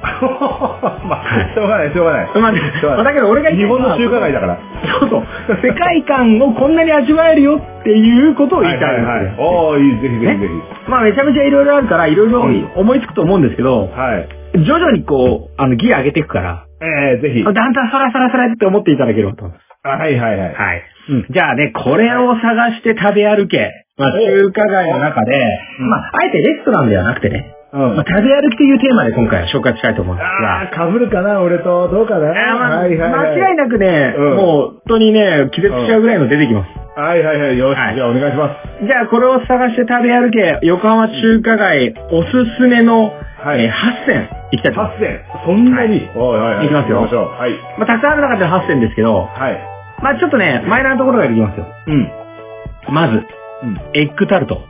[1.11, 2.29] まあ、しょうがない、しょうがない。
[2.35, 4.59] まあ、しょうがないまあだけど俺が日本の中華街だから。
[5.01, 5.25] そうそう。
[5.63, 8.83] 世界観をこんなに味わえるよっていうことを言いたい。
[8.83, 9.35] はいはいはい。
[9.39, 10.91] おー、いい、ぜひぜひぜひ。
[10.91, 12.43] まあめちゃめちゃいろいろあるから、いろいろ
[12.77, 14.29] 思いつくと思うんですけど、はい。
[14.65, 17.45] 徐々にこう、あの、ギア上げていくから、えー、ぜひ。
[17.45, 19.67] だんだんそらそらそらって思っていただければと思います。
[19.87, 20.55] はいはいはい。
[20.55, 20.83] はい。
[21.09, 23.71] うんじゃあね、これを探して食べ歩け。
[23.97, 25.33] まあ、お中華街の中で、
[25.81, 28.05] うんまあ、あえてレストランではなくてね、うんまあ、。
[28.05, 31.89] 食べ歩きというテーマで今回は紹介したいと思うんですが、あー、被るかな、俺と。
[31.89, 32.29] どうかな。
[32.29, 33.39] まあはいはいはい。
[33.41, 37.01] 間違いなくね、うんもう本当にね、気絶しちゃうぐらいの出てきます。
[37.01, 37.59] はいはいはい。
[37.59, 38.49] よし、はいじゃあお願いしま
[38.81, 38.87] す。
[38.87, 43.12] じゃあ、これを探して食べ歩け、横浜中華街おすすめの、
[43.47, 45.05] はいえー8選いきたいと思います。
[45.05, 45.45] 8000。
[45.47, 46.01] そんなに。
[46.15, 46.67] はいはい。
[46.67, 47.29] いきますよ行きましょう。
[47.31, 47.53] はい。
[47.79, 49.59] まあ、たくさんある中での8選ですけど、はい。
[50.03, 51.67] まあ、ちょっとね、マイナーなところからいきますよ。
[51.87, 52.11] うん。
[52.93, 53.23] まず、
[53.63, 53.81] うん。
[53.95, 54.63] エッグタルト。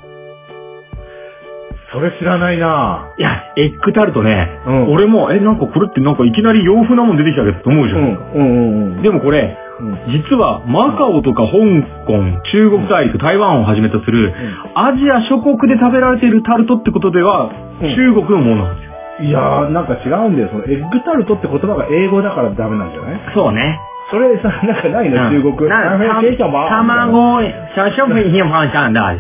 [1.92, 8.00] それ知らないないや、エッグタルトね、うん俺も、え、なんかこれってなんかいきなり洋風なもん出てきたけどと思うじゃん。
[8.00, 8.06] うん。
[8.06, 9.02] うんうんうん。
[9.02, 9.98] でもこれ、うん。
[10.10, 11.52] 実はマカオとか香
[12.06, 14.34] 港、中国大陸、台湾をはじめとする、
[14.74, 19.28] アジア諸国で食べられているタルトってことでは、うん中国のものなんですよ。
[19.28, 20.48] いやー、なんか違うんだよ。
[20.50, 23.20] そのエッグタルトって言葉が英語だからダメなんじゃない？
[23.34, 23.78] そうね。
[24.10, 25.68] それさ、なんかないの、中国。
[25.68, 25.98] な
[26.68, 27.42] 卵、
[27.74, 29.18] 小商品品ファンシャンダー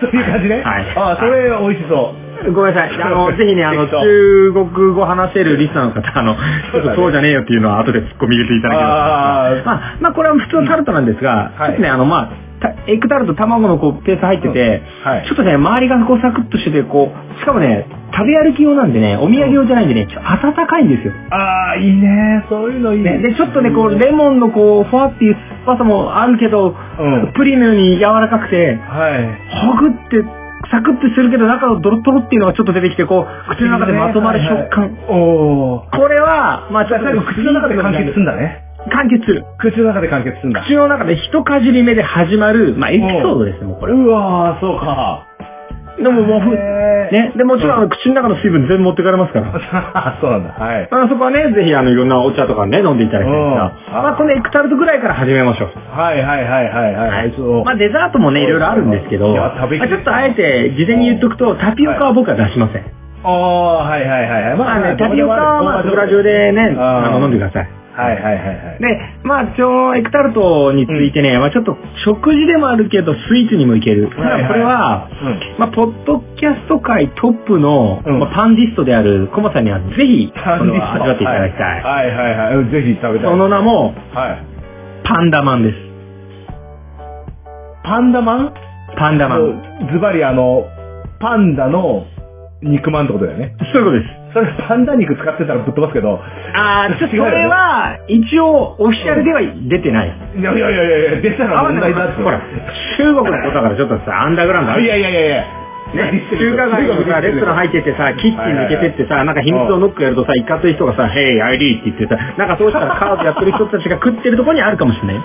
[0.00, 0.62] そういう感じね。
[0.62, 0.96] はい。
[0.96, 2.52] ああ、それ美味しそう。
[2.52, 3.02] ごめんなさい。
[3.02, 9.64] あの、ぜひね、あの、 中国語話せるリスナーの方、あの、ちょっとそうじゃねえよっていうのは後で突っ込み入れていただければあー。
[9.64, 11.68] まあ、まあ、これは普通のタルトなんですが、はい。
[11.68, 12.53] ちょっとね、あの、まあ、た
[12.86, 21.12] エッグタルト卵のこう、ペースト入ってて、はいちょっとね、周りがこうサクッとしてて、こう、しかもね、食べ歩き用なんでね、お土産用じゃないんでね、ちょっと温かいんですよ。
[21.30, 22.44] ああ、いいね。
[22.48, 25.34] そういうのいいね、で、ちょっとね、こう、レモンのこう、ふわっていう
[25.66, 29.66] 酸っぱさもあるけど、うんプリンのように柔らかくて、はい。
[29.66, 30.22] ほぐって、
[30.70, 34.96] サクッとするけど、中のドロトロっていうのがちょっと出てきて、こう、口の中でまとまる食感。
[35.08, 35.96] おー。
[35.96, 38.63] これは、まあちょ口の中で完結するんだね。
[38.90, 39.44] 完結する。
[39.58, 40.62] 口の中で完結するんだ。
[40.64, 43.94] 口の中で一かじり目で始まる、まあエピソードですね、もうこれ。
[43.94, 45.26] うわー、そうか。
[45.96, 46.54] でももう
[47.12, 50.18] ね、で、もちろんあの口の中の水分全部持ってかれますから。
[50.20, 50.50] そうなんだ。
[50.58, 50.88] はい。
[50.90, 55.68] あそこはね、ぜひあの、いろんなお茶とかね、飲んでいただきたいんですが、うんまあこのエクタルトぐらいから始めましょう。
[55.96, 57.32] はいはいはいはいはい。
[57.36, 62.82] そうまあデザートもね、いろいろあるんですけど、ちょっとあえて事前に言っとくと、タピオカは僕は出しません。
[63.24, 64.58] ああ、はいはいはいはい。
[64.58, 67.83] まあね、タピオカはまあそこら中でね、あの、飲んでください。
[67.96, 68.78] はいはいはいはい。
[68.80, 74.10] で、まあ、ちょ、エクタルトについてね、まあちょっと食事でもあるけど、スイーツにもいける。
[74.10, 81.82] たはいはいだこれは、うんまあ、ポッドキャスト界トップの、うんまあ、パンディストであるコマさんにはぜひ、これは味わっていただきたい。
[81.82, 82.70] はいはいはいはい。
[82.70, 83.30] ぜひ食べたい。
[83.30, 84.44] その名も、はい。
[85.04, 85.76] パンダマンです。
[87.84, 88.54] パンダマン？
[88.96, 89.40] パンダマン。
[89.40, 90.64] ンズバリあの、
[91.20, 92.06] パンダの
[92.62, 93.54] 肉まんってことだよね。
[93.72, 94.23] そういうことです。
[94.34, 96.20] それパンダ肉使ってたらぶっ飛ばすけど。
[96.54, 100.08] あー、ちょっとそれは、一応、オフィシャルでは出てない。
[100.36, 102.22] いやいやいやいや、出たら問題だって。
[102.22, 102.42] ほら、
[102.98, 105.44] 中国のことだからちょっとさ、アンダーグラウンドあるいやいやいやいや。
[105.94, 115.22] ね、中華街にさ、レストラン入ってってさ、キッチン抜けてってさ、なんか秘密をノックやるとさ、一括い人がさ、ヘイ、ID って言ってさ、なんかそうしたらカードやってる人たちが食ってるところにあるかもしれないよ。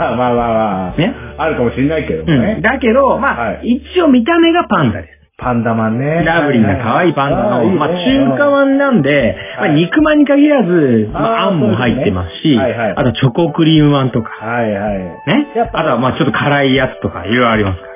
[0.00, 0.96] まあまあまあまあ。
[0.98, 1.14] ね？
[1.38, 2.40] あるかもしれないけどもうん。
[2.40, 2.58] ね。
[2.60, 5.19] だけど、まあ、はい一応見た目がパンダです。
[5.40, 6.22] パンダマンね。
[6.24, 14.98] ラブリーな可愛いパンダの、まあ中華まんなんで、まあはい肉まんに限らず、まああんも入ってますし、あとチョコクリームまんとか、はいはい。
[15.26, 15.46] ね？
[15.72, 17.89] あとはまあちょっと辛いやつとかいろいろありますから。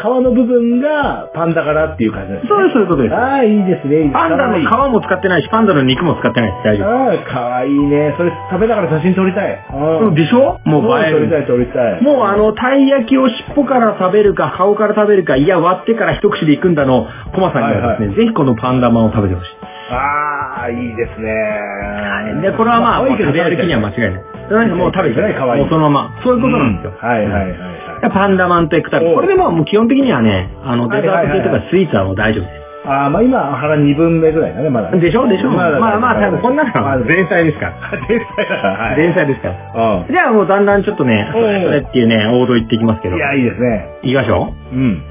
[0.00, 2.48] 皮の部分がパンダからっていう感じです、ね。
[2.48, 3.14] そうです、そういうことです。
[3.14, 4.10] ああ、いいですね。
[4.12, 6.64] パンダの皮も使ってないし、パンダの肉も使ってないです。
[6.64, 6.88] 大丈夫。
[6.88, 8.14] ああ、かわいいね。
[8.16, 9.66] それ食べながら写真撮りたい。
[9.72, 10.14] うん。
[10.14, 10.58] でしょ？
[10.64, 11.18] もう映える。
[11.18, 12.02] 撮りたい、撮りたい。
[12.02, 19.50] もうあの、たい焼きを尻尾から食べるか、顔から食べるか、いや、割ってから一口でいくんだの、コマさんにはですね、はいぜひこのパンダマンを食べてほしい。
[19.92, 22.40] ああ、いいですね。
[22.42, 24.24] で、これはまあ、食べ歩きには間違いない。
[24.50, 26.20] なんかもう食べてね可愛いもうそのまま。
[26.24, 26.92] そういうことなんですよ。
[26.98, 27.89] はいはいはいはい。
[28.08, 29.14] パンダマンとエクタル。
[29.14, 32.60] これでももう基本的にはね、あの、はいデザート系とはいかスイーツはもう大丈夫です。
[32.88, 34.98] ああ、まあ今、腹2分目ぐらいだね、まだね。
[35.00, 37.66] でしょでしょまだまあまあ、多分こんなのは前菜ですか？
[37.66, 37.90] ら。
[38.08, 38.96] 天才だから、はい。
[38.96, 39.48] 前菜ですか？
[39.48, 40.04] ら。
[40.08, 43.16] うじゃあもうだんだんちょっとね、それっていうね、王道言っていきますけど。
[43.16, 43.18] ん。
[43.18, 43.84] いや、いいですね。
[44.02, 44.74] いきましょう。
[44.74, 45.02] うん。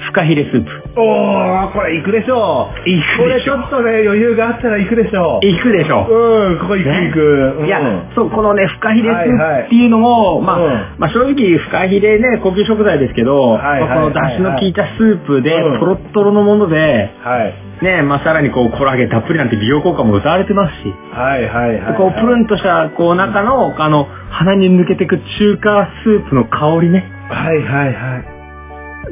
[0.00, 0.70] フカヒレスープ。
[0.96, 2.88] おー、これ行くでしょう。
[2.88, 5.46] 行これちょっとね、余裕があったら行くでしょう。
[5.46, 7.20] 行くでしょうん、ここ行くね行く。
[7.60, 7.80] うんいや、
[8.14, 17.84] そう、このね、フカヒレスープっていうのも、まあ、うんまあ正直、フカヒレね、高級食材ですけど、はいはいまあこの出汁の効いたスープで、うんトロットロのもので、はい。
[17.84, 21.96] ね、まあさらにこう、コラーゲンたっぷりなんて美容効果も歌われてますし、はいはいはい。
[21.96, 27.04] こう、プルンとした、こう、中の、あの、鼻に抜けてく中華スープの香りね。
[27.30, 28.39] はいはいはい。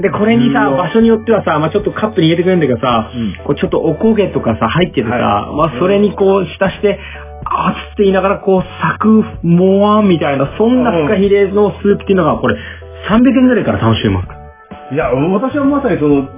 [0.01, 6.99] で、これにさ、うわ場所によってはさ、まあちょっとカップに入れてくれるんだけどさ、うんこうちょっとおこげとかさ、入っててさ、はいまあそれにこう、浸して、
[7.45, 12.57] あーっつって言いながら、こう、サク、モワンみたいな、そんなフカヒレのスープっていうのが、これ、
[13.09, 14.95] 300円ぐらいから楽しめます。
[14.95, 16.29] いや、私はまさにその、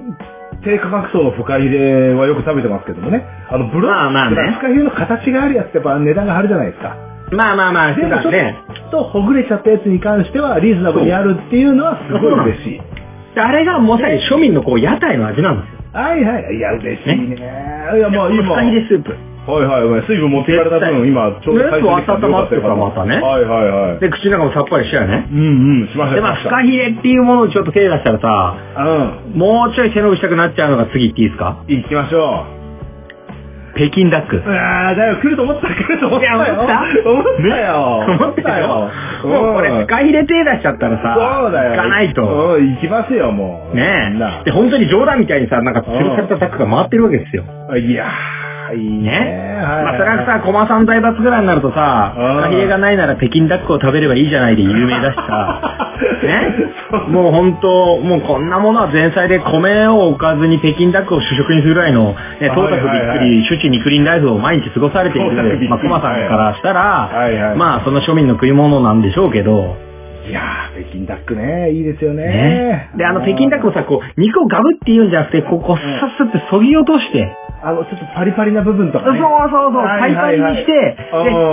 [0.63, 3.25] 低価格層のフカヒレはよく食べてますけどもね。
[3.51, 6.97] あの、ブロまあまあねフカヒレの形があるやつってやっぱ値段が張るじゃないですか。
[7.33, 8.59] まあまあまあ、でもちょっね。
[8.91, 12.81] とほぐれちゃったやつに関してはリーズナブルにあるっていうのはすごい嬉しい。
[13.35, 15.81] であれがまさに庶民のこう、屋台の味なんですよ。
[15.93, 16.55] はいはい。
[16.55, 17.37] いや、嬉しいね。
[17.37, 18.43] いや、まあ今。
[18.45, 19.17] フカヒレスープ。
[19.51, 20.03] はいはいはい。
[20.07, 24.01] 水分持ってかれた分、今、ちょうどね回収できたんでよかったよかった温まってさまたねはいはいはい。
[24.01, 25.29] で、口の中もさっぱりしたよね。
[25.33, 28.55] うんうん、しましたで、まあ、フカヒレっていうものにちょっと手出したらさ、
[29.35, 29.39] うん。
[29.39, 31.65] もうちょい背伸びしたくなっちゃうのが次言っていいですか？
[31.67, 32.60] 行きましょう。
[33.81, 34.43] 北京ダック。
[34.47, 36.37] ああ、だよ、来ると思った、来ると思ったよ。
[36.37, 36.83] いや思った？
[37.11, 38.07] 思ったよ。
[38.09, 38.91] 思ったよ。
[39.25, 41.71] もうこれ、うんフカヒレ手出しちゃったらさ、そうだよ。
[41.73, 42.55] 行かないと。
[42.57, 43.77] うん、行きますよ、もう。
[43.77, 44.13] ね
[44.43, 44.45] え。
[44.45, 47.45] で、本当に冗談みたいにさ、なんか吊るされたタックが回ってるわけですよ。
[47.79, 48.09] いやー、
[48.75, 49.11] いいね。
[49.11, 49.61] ね。
[49.61, 55.87] はいまあ、それはさ、コマさん財閥ぐらいになるとさ、うんフカヒレがないなら北京ダックを食べればいいじゃないで有名だしさ、
[56.25, 56.71] ね？
[57.09, 69.77] もう本当、もうこんなものは前菜で米を置かずに北京ダックを主食にするぐらいの、ね、トータスびっはいはいはくり、主治肉林ライフを毎日過ごされている、まあ、コマさんからしたら、はいはいまあ、その庶民の食い物なんでしょうけど、
[70.29, 72.25] いやー、北京ダックね、いいですよね。
[72.25, 72.91] ね。
[72.97, 79.21] で、あの、北京ダックをさ、こう、肉をガブって言うんじゃなくて、こう、こう、さっさってそぎ落として、あの、ちょっとパリパリな部分とかそうね。
[79.21, 80.97] そうそう、はいパリパリにして、で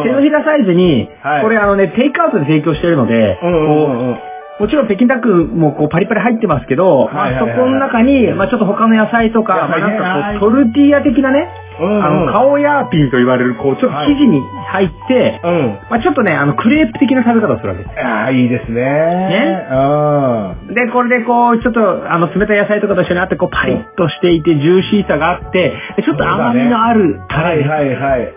[0.03, 1.43] 手のひらサイズに、はい。
[1.43, 4.09] これあのね、テイクアウトで提供してるので、うんうんうん。
[4.09, 4.15] うん。
[4.15, 11.47] こうもちろん北京ダックもこうパリパリ入ってますけど、まはいはいはいあそこの中に、まあちょっと他の野菜とか、まなんかこう、トルティーヤ的なね、
[11.79, 15.79] うんうんあの、顔ヤーピンと言われる、こう、ちょっと生地に入って、うん。
[15.89, 17.99] まあちょっとね、あの、クレープ的な食べ方をするわけです。
[17.99, 18.81] ああ、いいですね。
[18.81, 20.73] ねうん。
[20.73, 28.33] で、これでこう、ちょっと、あの、冷たい野菜とかと一緒にあって、こう、パリッとしていて、ジューシーさがあって、でちょっと甘みのあるタレはいはいはい。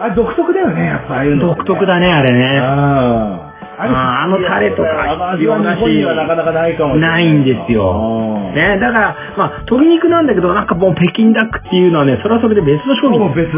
[0.00, 1.54] ああ、独特だよね、やっぱああいうのね。
[1.54, 2.58] 独特だね、あれね。
[2.58, 3.43] ああ。
[3.78, 7.08] あのタレとかあの味は日本にはなかなかないかもしれな。
[7.08, 8.52] ないいんですよ。
[8.54, 13.50] ね、だから、まあ、鶏肉なんだけど、なんかもう北京ダックっていうのはね、それはそれで別の商品もう別、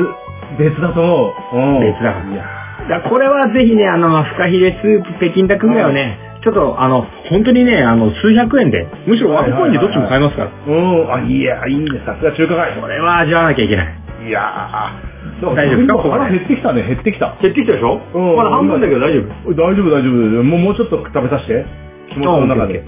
[0.59, 1.57] 別だと思う。
[1.57, 1.81] うん。
[1.81, 2.45] 別だからいや
[2.89, 10.51] だこれはぜひね、あの、まあフカヒレスープ、北京ダックぐらいはね、ちょっと、あの、本当にね、あの、数百円で、むしろワンコインでどっちも買えますから。
[10.67, 11.13] うん。
[11.13, 12.01] あ、いや、いいね。
[12.07, 12.81] さすが中華街。
[12.81, 13.95] これは味わわなきゃいけない。
[14.29, 15.16] いやー。
[15.43, 15.95] 大丈夫ですか？
[15.95, 17.37] 今腹減ってきたね、減ってきた。
[17.43, 18.01] 減ってきたでしょ？
[18.15, 19.55] うんまだ半分だけど大丈夫？
[19.55, 20.43] 大丈夫、大丈夫。
[20.45, 21.65] もう、もうちょっと食べさせて。
[22.11, 22.85] 気持ちの中で。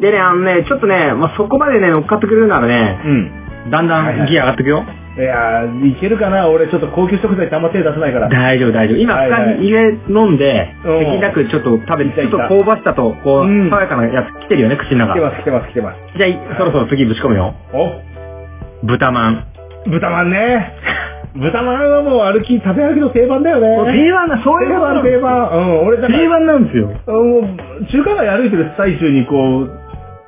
[0.00, 3.70] でね、あのね、ちょっとね、まあ、そこまでね、乗っかってくれるならね、うん。
[3.70, 4.84] だんだんギア上がってくよ。
[5.18, 6.48] いやー、いけるかな？
[6.48, 8.28] 俺ちょっと高級食材ってあんま手出せないから。
[8.28, 8.98] 大丈夫、大丈夫。
[8.98, 15.14] 今、はいはいフカヒレ飲んで、うん北京ダックちょっと食べて、ちょっと香ばしさと、こう、うん爽やかなやつ来てるよね、口の中。
[15.14, 15.98] 来てます、来てます、来てます。
[16.16, 17.54] じゃあい、そろそろ次ぶち込むよ。
[17.74, 19.44] お豚まん。
[19.90, 20.72] 豚まんね。
[21.34, 23.92] 豚まんはもう歩き、食べ歩きの定番だよね。
[23.92, 25.50] 定番だ、そういう定番、ことなん定番。
[25.50, 26.88] うん、俺だ定番なんですよ。
[27.06, 29.70] もう、中華街歩いてる最中にこう、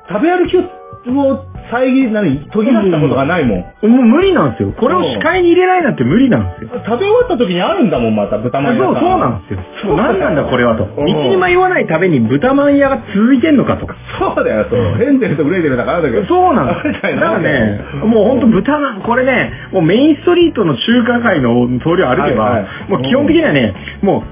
[0.07, 3.59] 食べ歩きを、もう、遮り、何、途切らしたことがないもん。
[3.59, 4.71] もう無理なんですよ。
[4.79, 6.69] これを視界に入れないなんて無理なんですよ。
[6.85, 9.59] 食べ終わった時にあるんだもん、また豚まん屋そう、さそうなんですよ。
[9.81, 10.85] そう何なんだこれはと。
[10.85, 13.95] うん一人前言わないために豚まん屋が続いてんのかとか。
[14.19, 14.95] そうだよ、そう。
[14.97, 16.25] ヘンデルとグレーデルだからだけど。
[16.25, 17.05] そうなんです。
[17.09, 24.23] よだからね、もうほんと豚まん、これね、もうメインストリートの中華街の通りを歩けば、はいはいもう基本的にはね、もう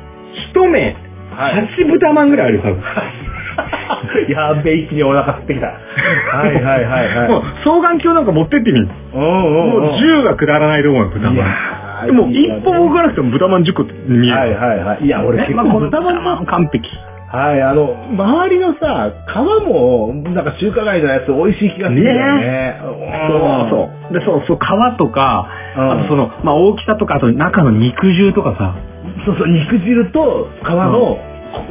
[0.54, 0.96] 一目、
[1.36, 2.82] はい八豚まんぐらいあるよ、多分。
[4.30, 5.68] やべえ、一気にお腹空ってきた。
[5.68, 5.74] は
[6.48, 7.30] いはいはいはい。
[7.30, 8.88] もう双眼鏡なんか持ってってみる。
[9.14, 11.36] うんうんもう銃がくだらないと思うよ、豚まん。
[11.36, 14.38] いやーでも一歩も動かなくても豚まん10個って見える。
[14.38, 15.06] はいはいはい。
[15.06, 16.90] いや、俺結まあ、構豚まんの完璧。
[17.32, 22.82] はい、あの、周りのさ、皮も、なんか中華街のやつ美味しい気がするよね。
[22.82, 24.14] そうそう。
[24.14, 28.76] で、そうそう、皮とか、うんあとその、まあ大きさとか、あと中の肉汁とかさ、
[29.26, 31.20] そうそう、肉汁と皮の、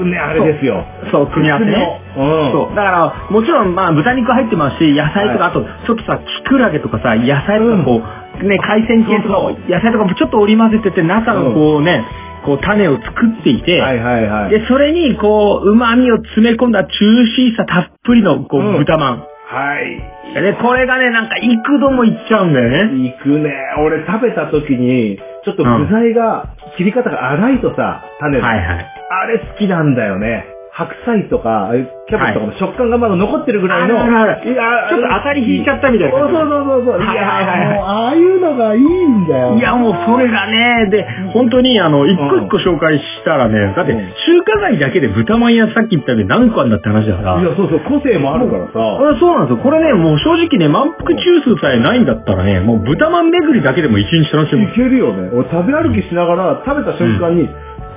[0.04, 0.84] ね、あれですよ。
[1.10, 2.00] そう、組み合わせね。
[2.16, 2.52] うん。
[2.52, 2.76] そう。
[2.76, 8.02] だから、もちろん、まあ、豚肉入ってますし、野菜とか、はいあと、ちょっとさ、キクラゲとかさ、野菜とかこ
[8.42, 12.04] う、ね、海鮮系とか野菜とかもちょっと織り交ぜてて、中のこうね、
[12.44, 14.50] こう、種を作っていて、はいはいはい。
[14.50, 19.18] で、それに、こう、旨味を詰め込んだジューシーさたっぷりの、こう、うん豚まん。
[19.18, 20.42] はい。
[20.42, 23.10] で、これがね、なんか、幾度もいっちゃうんだよね。
[23.10, 23.50] 行くね。
[23.84, 28.46] 俺食べた時に、ちょっと具材が、切り方が荒いとさ、種の。
[28.46, 28.99] はいはい。
[29.12, 30.46] あれ好きなんだよね。
[30.72, 31.68] 白菜とか、
[32.08, 34.00] キャベツとかの食感がまだ残ってるぐらいの。
[34.00, 36.98] あるあるあるいやちょっと当たり引いちゃったみたいなそうそうそうそうそう。
[37.00, 39.58] はいはいはいはいやもうああいうのがいいんだよ。
[39.58, 47.40] いや、もうそれがね、で、本当にあの、一個一個紹介したらね、だって、うん中華街だけで豚まん屋さっき言ったように何個あんだって話だから。
[47.42, 48.72] いや、そうそう、個性もあるからさ。
[49.18, 49.62] そうなんですよ。
[49.62, 54.72] これね、もう正直ね、満腹中枢さえないんだったらね、もう豚まん巡りだけでも一日楽しむい。
[54.72, 55.30] けるよね。
[55.34, 57.48] 俺食べ歩きしながら食べた瞬間に、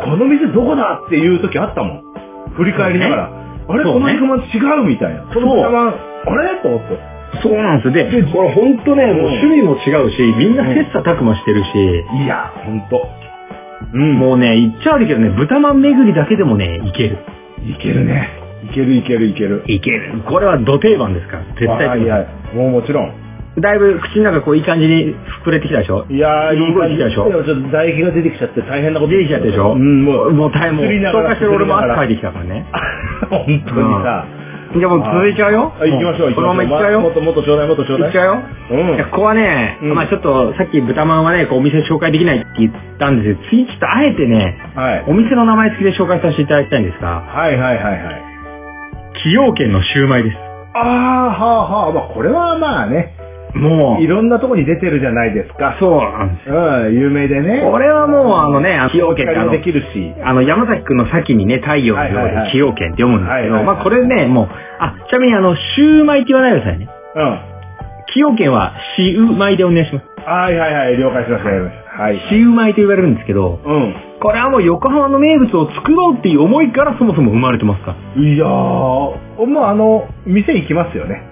[0.04, 2.04] この店どこだっていう時あったもん。
[2.56, 3.32] 振り返りながら。
[3.68, 5.24] あれ、この肉まん違うみたいな。
[5.34, 5.94] この豚まん、あ
[6.44, 6.62] れ？
[6.62, 7.14] と思って。
[7.42, 7.94] そうなんですよ。
[7.94, 11.70] で、でこれ本当ね、もううん趣味も違うし、みんな切磋琢磨してるし、
[12.24, 13.08] いや、ほんと。
[13.94, 14.14] うん。
[14.14, 17.18] もうね、言っちゃ悪いけどね、豚まん巡りだけでもね、いける。
[17.66, 18.30] いけるね。
[18.66, 19.64] いけるいけるいける。
[19.68, 20.22] いける。
[20.28, 22.56] これは土定番ですから、絶対いはい。
[22.56, 23.23] もうもちろん。
[23.60, 25.14] だいぶ口の中こういい感じに
[25.46, 26.06] 膨れてきたでしょ？
[26.10, 27.30] いやー、いい感じでしょ？
[27.30, 29.74] でもちょっと唾液が出てきちゃって大変なこと出てきちゃったでしょ？
[29.74, 30.34] うん、もう。
[30.34, 32.66] もう大変もう、釣りながら紹介してる俺も汗かいてききたからね。
[32.74, 33.30] た。
[33.30, 33.62] 本当に
[34.02, 34.26] さ。
[34.74, 35.70] じゃあもう続いちゃうよ？
[35.78, 36.82] あ行きましょう、行きこのままましょう。
[36.82, 37.02] いっちゃうよ？
[37.02, 38.10] もっともっとちょうだい、もっとちょうだい。
[38.10, 38.42] いっちゃうよ？
[38.42, 45.06] うんいやここはね、うんまあちょっとさっき豚まんはね、こうお店紹介できないって言ったんですけど、次ちょっとあえてね、はい。
[45.06, 48.24] お店の名前付きで紹介させていただきたいんですが、はいはいはいはい。
[49.22, 50.38] 崎陽軒のシューマイです。
[50.74, 51.94] ああ、はあはあ。
[51.94, 53.14] まあこれはまあね、
[53.56, 55.78] もいろんなとこに出てるじゃないですう、か。
[55.80, 56.56] そうなんですよ。
[56.56, 57.62] うん、有名でね。
[57.70, 60.14] これはもうあのね、あの崎陽軒ってあので、きるし。
[60.24, 64.48] あの、山崎くんの先にね、太陽のはいはいはい崎陽軒って読むんですけど、まあこれね、もう、
[64.80, 66.90] あ、ちなみにあの、シューマイって言わないでくださいね。
[67.16, 67.40] うん。
[68.08, 70.06] 崎陽軒はシウマイでお願いします。
[70.30, 71.50] はいはいはい、了解しました。
[71.50, 72.20] はい。
[72.30, 73.96] シウマイと言われるんですけど、うん。
[74.22, 77.96] これはもう横浜の名物を作ろうっていう思いからそもそも生まれてますか？
[78.16, 78.22] ら。
[78.22, 81.24] いやー、もうあの、店行きますよね。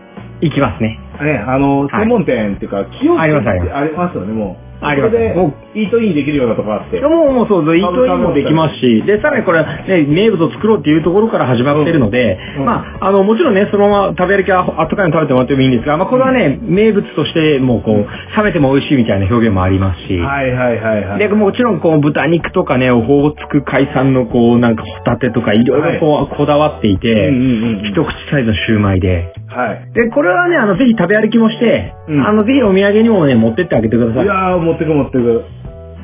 [0.42, 1.00] いきますね。
[1.24, 4.72] ね、あの、はい専門店っていうか、清ありますありますありますよね、もう。
[4.82, 7.00] ありますそれでもう、イートインできるようなとこあって。
[7.02, 21.20] もう、もうそう、イートインもできますし、で、さらにこれ、ね、名物を作ろうっていうところから始まってるので、うんまあ、あの、もちろんね、そのまま食べ歩きは後から食べてもらってもいいんですが、まあ、これはね、名物として、もうこう、冷めても美味しいみたいな表現もありますし、はいはいはいはい。
[21.20, 27.86] で、もちろん、こう、豚肉とかね、オホーツク海産の、こう、なんか、ホタテとか、いろいろこう、こだわっていて、うんうんうん。
[27.86, 29.32] 一口サイズのシューマイで。
[29.52, 29.92] はい。
[29.94, 34.24] で、これはね、あの、ぜひ食べ歩きもして、うんあの、ぜひお土産にもね、持ってってあげてください。
[34.24, 35.46] いやー、持ってく持ってく。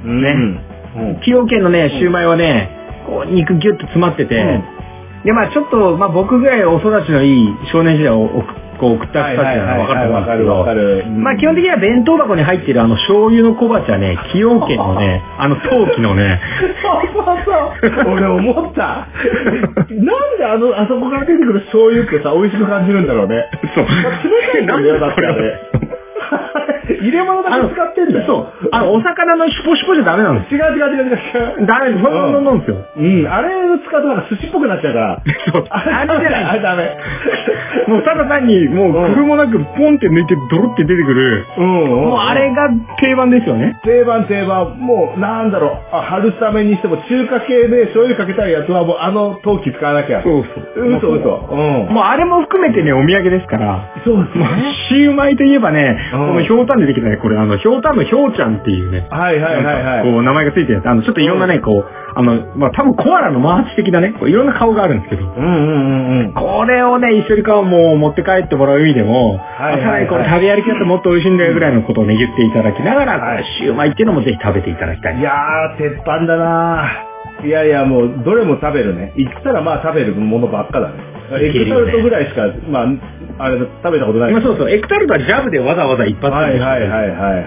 [0.04, 0.36] ね
[0.98, 1.16] うん。
[1.16, 2.70] 崎陽軒のね、シューマイはね、
[3.08, 4.78] こう、肉ギュッと詰まってて、うん
[5.24, 8.44] で、まあちょっと、まあ僕ぐらいお育ちのいい少年時代をお
[8.78, 16.42] こう送った人たちなら分かると思うんですけど、まあ基本的には弁当箱に入っているあの醤油の小鉢はね、崎陽軒のね、あの陶器のね、
[16.82, 17.52] そうそうそ
[18.06, 18.14] う。
[18.14, 19.08] 俺思った。
[19.90, 23.50] なんであの、あそこから出てくる醤油ってさ、美味しく感じるんだろうね。
[23.76, 23.92] そう冷
[24.52, 25.97] たいんだよ、だって。
[26.88, 28.26] 入れ物だけ使ってんだよ。
[28.26, 31.18] そう、あの、お魚のシュポシュポじゃダメなんです違う違う違う
[31.60, 31.66] 違う。
[31.66, 32.04] ダメです。
[32.04, 32.78] そんなもんですよ。
[32.98, 35.22] うん、あれを使うとなんか寿司っぽくなっちゃうから。
[35.52, 36.98] そうあれじゃないあれダメ。
[37.88, 41.66] もうただ単に、もう工夫もなくポンって抜いてドロって出てくる、うん。
[41.66, 42.70] もうあれが
[43.00, 43.80] 定番ですよね。
[43.84, 50.24] 定番定番、もうなんだろう、あ春雨にしても中華系で醤油かけたいやつはもうあの陶器使わなきゃ。
[50.24, 50.44] そう
[50.76, 50.98] そう。
[50.98, 51.48] 嘘嘘。
[51.52, 51.56] う
[51.92, 51.94] ん。
[51.94, 53.94] もうあれも含めてね、お土産ですから。
[54.06, 54.74] そうですまあね。
[54.90, 59.08] シウマイといえばね、うんこのひょうたんでできたね、これあの、ひょうたんのひょうちゃんっていうね。
[59.10, 60.04] はいはいはいはい。
[60.04, 60.88] こう、名前がついてるやつ。
[60.88, 61.86] あの、ちょっといろんなね、こう、
[62.16, 65.28] あの、まあ、多分コアラのマーチ的なね、こういろんな顔があるんですけど。
[65.28, 66.34] うんうんうんうん。
[66.34, 75.20] これをね、一緒に顔もう持って帰ってもらう意味でも、はいはいはいさらにこれ食べ歩きだともっと美味しいんだよぐらいのことをね、言っていただきながら、はいシウマイっていうのもぜひ食べていただきたい。
[75.20, 77.07] いやー、鉄板だなー
[77.46, 79.14] いやいや、もう、どれも食べるね。
[79.16, 80.96] 行ったらまあ食べるものばっかだね。
[81.42, 84.32] エクタルトぐらいしか、まあ、あれ、食べたことない。
[84.34, 86.88] まあ、そうそう、エクタルトはジャブでわざわざ一発はいはいはいい。
[86.88, 87.38] はいはいは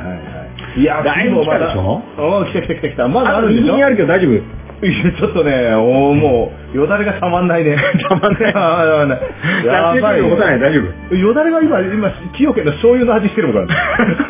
[0.77, 0.81] い。
[0.81, 2.03] いや、だいぶ来たでしょ？
[2.19, 3.09] うん、来た来た来た来た。
[3.09, 3.63] まだああるんでしょ？
[3.65, 4.41] 右にあるけど大丈夫。
[4.83, 7.77] いや、ちょっとね、おもう、よだれがたまんないね。
[8.09, 9.21] たまんないたまんない。
[9.67, 10.23] やばい。
[10.23, 14.25] 大丈夫よだれが今、今、清家の醤油の味してるもんからね。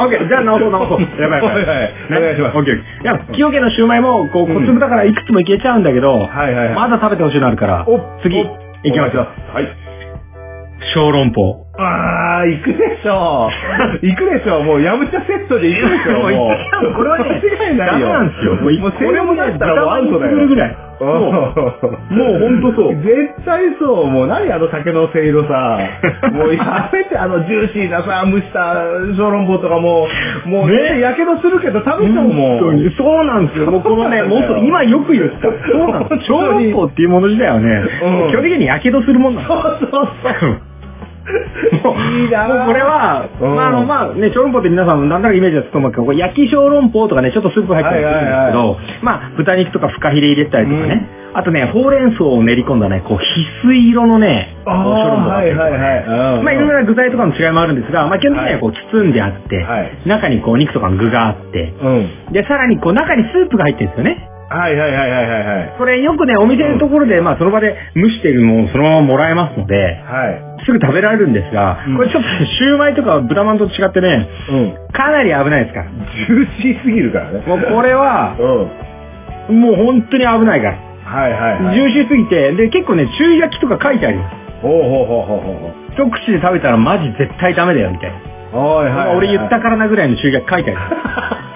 [0.00, 1.22] オッケー、じゃあ直そう直そう。
[1.22, 1.64] やばいやばい。
[1.64, 2.74] はいはいお願いしますオッケー。
[2.74, 7.86] いや、清家のシューマイも、こう、小粒だからいくつもいけちゃうんだけど、はいはいはいまだ食べてほしいのあるから、
[8.22, 9.28] 次、行きますよ。
[9.54, 9.68] はい。
[10.94, 11.67] 小籠包。
[11.78, 13.48] あー、行くでしょ
[14.02, 14.02] う。
[14.02, 14.64] 行くでしょう。
[14.64, 16.22] もう、ヤムチャセットで行くでしょう。
[16.22, 18.08] もう行っちゃうこれはね間違いないよ。
[18.08, 20.38] ダメなんですよもうもう、セレモだったらもうアウトだよ。
[20.56, 24.06] らいもう、もうほんとそう絶対そう。
[24.10, 25.78] もう、何あの酒のせいろさ。
[26.34, 28.74] もう、やめて、あの、ジューシーなさ、蒸した
[29.16, 30.08] 小籠包とかも
[30.44, 32.58] う、もう、ねやけどするけど食べちゃうもん。
[32.58, 33.70] 本当にそうなんですよ。
[33.70, 35.46] もうこのね、もっと今よく言った。
[35.70, 36.24] そうなんです。
[36.26, 39.62] 小籠包っていうもの自体はね、うん基本的に火傷するもんなんですそう
[39.92, 40.08] そう
[40.40, 40.60] そう。
[41.84, 53.20] もういいなぁもうこれは、うんまああの、まあね、小籠包って皆さんなんとなくイメージだと思うけど、これ焼き小籠包とかね、ちょっとスープ入ってたりするんですけど、まあ豚肉とかフカヒレ入れたりとかね、あとね、ほうれん草を練り込んだね、こう、翡
[53.62, 56.38] 翠色のね、小籠包があはいったりとかねはいはい。
[56.38, 62.32] うんまあいろいろな具材とかの違いもあるんですが、まあ基本的にはこう包んであって、はい中にこう肉とかの具があって、うん。
[62.32, 64.28] で、さらにこう中にスープが入ってるんですよね。
[64.50, 65.74] はいはいはいはいはいはい。
[65.76, 70.47] これよくね、お店のところで、まあその場で蒸しているのをそのままもらえますので、はい。
[70.68, 74.92] すぐ食べられるんですがうん、これちょっとシューマイとか豚まんと違ってね、うん。
[74.92, 75.90] かなり危ないですから。
[75.90, 77.40] ジューシーすぎるからね。
[77.46, 78.36] もうこれは
[79.48, 79.60] う、ん。
[79.60, 80.76] もう本当に危ないから。
[81.08, 81.74] はいはいはい。
[81.74, 84.36] ジューシーすぎて、で、結構ね、中焼きとか書いてあります。
[84.60, 88.18] ほうほうほうほうほう一口で食べたらマジ絶対ダメだよ、みたいな。
[88.52, 88.84] ほう。
[88.84, 89.16] はいはいはい。
[89.16, 91.48] 俺言ったからなぐらいの中焼き書いてあります。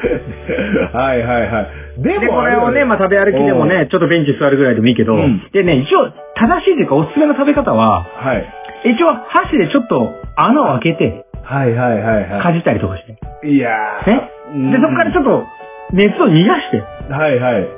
[0.92, 1.68] はいはいはい。
[2.00, 8.94] でで、これをね、まあ食べ歩きでもね、ちょっとベンチ座るぐらいでもいいけど、うんでね、一応、正しいというかおすすめの食べ方は、はい。
[8.96, 13.18] 一応箸でちょっと穴を開けて、はいはいはいはかじったりとかして。
[13.44, 13.56] い。
[13.56, 13.70] いや
[14.06, 14.70] ねー。
[14.72, 15.44] で、そこからちょっと
[15.92, 17.12] 熱を逃がして、と。
[17.12, 17.68] はいはい。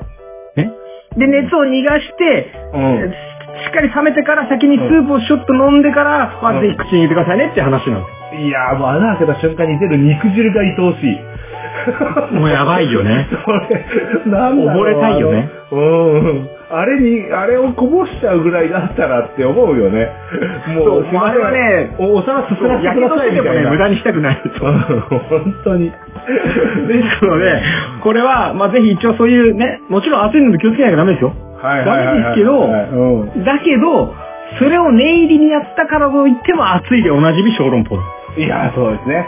[0.57, 0.71] ね。
[1.19, 3.13] で、熱を逃がして、うん。
[3.53, 11.21] しっかり冷めてから先にスープをちょっと飲んでから、まあ、ぜひ口に入れてくださいねっていう話なんでいやーもう穴開けた瞬間に出る肉汁が愛おしい。
[12.33, 13.29] もうやばいよね。
[13.45, 13.85] それ、
[14.27, 14.85] なんだろう。
[14.85, 16.49] 溺れたいよねうん。
[16.71, 20.09] あれに、あれをこぼしちゃうぐらいだったらって思うよね。
[20.69, 23.71] もそうう、すいませんあれはねおお皿すすらせてやけどくださしててもね、いみたいな。
[23.71, 25.91] 無駄にしたくないですうん本当に。
[25.91, 25.95] で
[27.19, 27.63] すので、
[28.03, 31.33] これは、まあ、ぜひ一応そういうね、もちろん熱いので気をつけなきゃダメですよ。
[31.61, 32.07] はいはいはいはい。
[32.07, 34.15] ダメですけどだけど、
[34.59, 37.99] それを念入りにやったからといっても熱いでおなじみ小籠包。
[38.37, 39.27] いや、そうですね。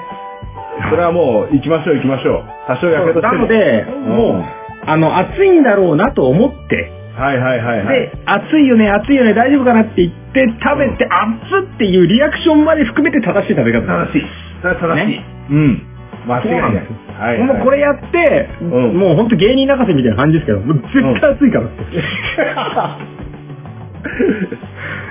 [0.90, 2.42] それはもう、行きましょう行きましょう。
[2.66, 3.20] 多少やけど。
[3.20, 4.44] なので、もう、
[4.86, 8.00] あの、熱いんだろうなと思って、はいはいはいはい。
[8.00, 13.86] で、熱いよね、熱いよね、大丈夫かなって言って、食べて、熱っっていうリアクションまで含めて正しい食べ方。
[13.86, 14.26] 正しい。
[14.62, 15.06] 正しい。
[15.06, 15.82] ねうん。
[16.26, 16.86] 間違いない。
[17.14, 18.68] はい、もうこれやって、ん
[18.98, 21.84] もうほんと芸人泣かせみたいな感じですけど、もう絶対熱いからって。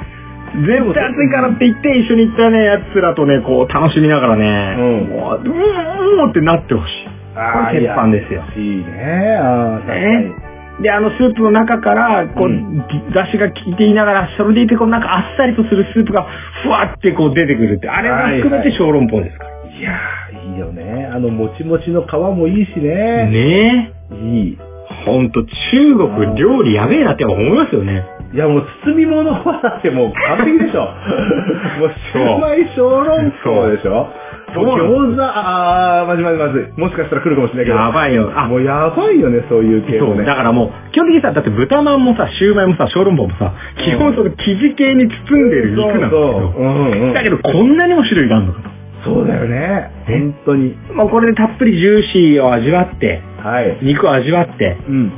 [0.53, 7.07] 絶対熱いからって言って、一緒に行ったね、奴らとね、こう楽しみながらね、うんもう、うん、うんってなってほしい。
[7.35, 8.43] あこれ鉄板ですよ。
[8.55, 9.37] いいね。
[9.41, 10.83] ああ、確かに。
[10.83, 12.83] で、あのスープの中から、こう、うん
[13.13, 16.27] 出汁が効いていながら、それでいて、こう、なんかあっさりとするスープが、
[16.63, 19.53] ふわってこう出てくるって、あれが含めて小籠包ですから。
[19.69, 21.09] いやー、いいよね。
[21.11, 23.27] あの、もちもちの皮もいいしね。
[23.29, 24.15] ねえ。
[24.15, 24.57] いい。
[25.05, 28.03] ほんと、中国料理やべえなって思いますよね。
[28.33, 30.89] いや、もう包み物はだってもう完璧でしょ。
[31.79, 34.07] もう、シューマイ小籠包でしょ。
[34.55, 36.79] そうもう餃子、あー、まずいまずいまずい。
[36.79, 37.77] もしかしたら来るかもしれないけど。
[37.77, 38.31] やばいよ。
[38.35, 40.25] あ、もうやばいよね、そういう系そう、もね。
[40.25, 47.13] だからもう、基本的にさ、だって豚まんもさ、シューマイもさ、小籠包もさ、基本その生地系に包んでる肉なんですけそうそうど、うんうん。
[47.13, 48.69] だけどこんなにも種類があるのかと。
[49.03, 49.91] そうだよね。
[50.07, 50.75] 本当に。
[50.93, 53.77] まあこれでたっぷりジューシーを味わって、はい。
[53.81, 55.11] 肉を味わって、うん。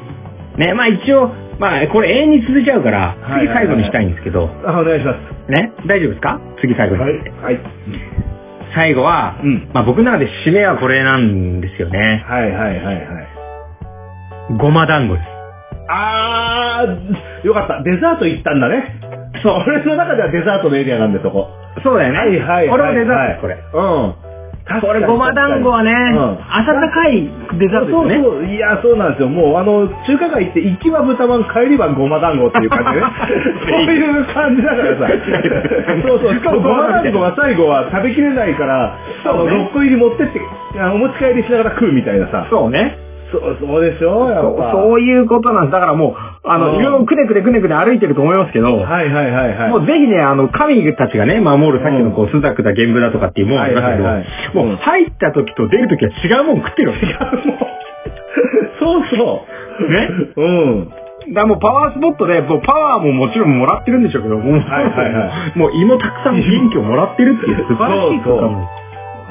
[0.57, 5.13] ね、まあ一応、まあこれ永遠に続いちゃうから、はい次最後にしたいんですけど、あ、お願いしま
[5.47, 5.51] す。
[5.51, 6.39] ね、大丈夫ですか？
[6.61, 7.01] 次最後に。
[7.01, 7.13] はい。
[7.43, 7.59] はい。
[8.73, 12.25] 最後は、うんまあ僕の中で締めはこれなんですよね。
[12.27, 13.27] はいはいはいはい。
[14.59, 15.25] ごま団子です。
[15.87, 17.83] あー、よかった。
[17.83, 18.99] デザート行ったんだね。
[19.43, 19.53] そう。
[19.67, 21.47] 俺の中ではデザートのエリアなんで、そこ。
[21.83, 22.19] そうだよね。
[22.19, 22.69] はいはいはい。
[22.69, 23.55] これもデザート、これ。
[23.55, 24.15] うん。
[24.65, 28.15] これごま団子はね、うん温かいデザートですよね。
[28.17, 29.29] そうそう、いや、そうなんですよ。
[29.29, 33.05] もう、あの、中華街って、行きは豚まん、帰りはごま団子っていう感じでね。
[33.69, 35.07] そういう感じだからさ。
[36.01, 40.41] そうそう、しかもごま団子は最後は食べきれないから、あの、そうね6個入り持ってって、
[40.93, 42.47] お持ち帰りしながら食うみたいなさ。
[42.49, 43.04] そうね。
[43.31, 44.71] そう、そうでしょやそうっぱ。
[44.71, 45.71] そういうことなんです。
[45.73, 49.69] だからもう、あの、うんいろいろくねくねくねくね歩いてると思いますけど、はいはいはいはい。
[49.69, 57.05] もうぜひね、あの、神たちがね、守るさっきのこう、スザクだ、玄武だとかっていうものありますけど、はいはいはいうんもう入った時と出る時は違うもん食ってるわけ。
[58.79, 59.45] そうそ
[59.79, 59.91] う。
[59.91, 61.33] ねうん。
[61.33, 68.67] だもうパワースポットで、もうパワーももちろんもらってるんでしょうけど、もう、はいはいは もう胃もたくさん元気をもらってるっていう素晴らしい空間も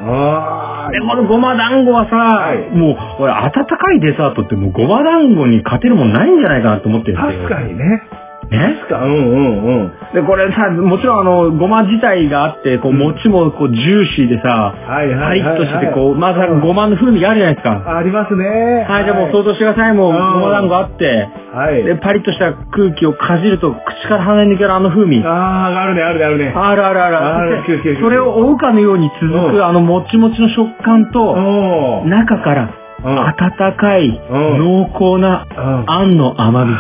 [0.07, 7.29] あで、このごま団子はさ、いもう、俺、温かいデザートってもうごま団子に勝てるもんないんじゃないかなと思ってるんあ。
[7.29, 7.49] ですよ。
[7.49, 8.03] 確かにね。
[8.51, 9.93] ね確か、うんうんうん。
[10.15, 15.51] で、これさ、もちろんあの、ごま自体があって、こう、餅もこう、ジューシーでさ、はいはいパ。
[15.51, 17.97] リッとしてこう、まさかごまの風味があるじゃないですか。
[17.99, 18.87] ありますね。
[18.89, 19.93] はい、じゃあもう想像してください。
[19.95, 21.85] もう、ごま団子あって、はい。
[21.85, 25.23] で、パリッとした空気をかじると、口から鼻に抜けるあの風味。
[25.25, 26.53] ああ、あるね、あるね、あるね。
[26.55, 32.03] あるあるあるあるで9 9 9それを追うかのように続うんくあのもちもちの食感と。
[32.07, 32.71] 中から
[33.05, 33.33] うん温
[33.77, 36.75] かいうん濃厚なうんあんの甘み。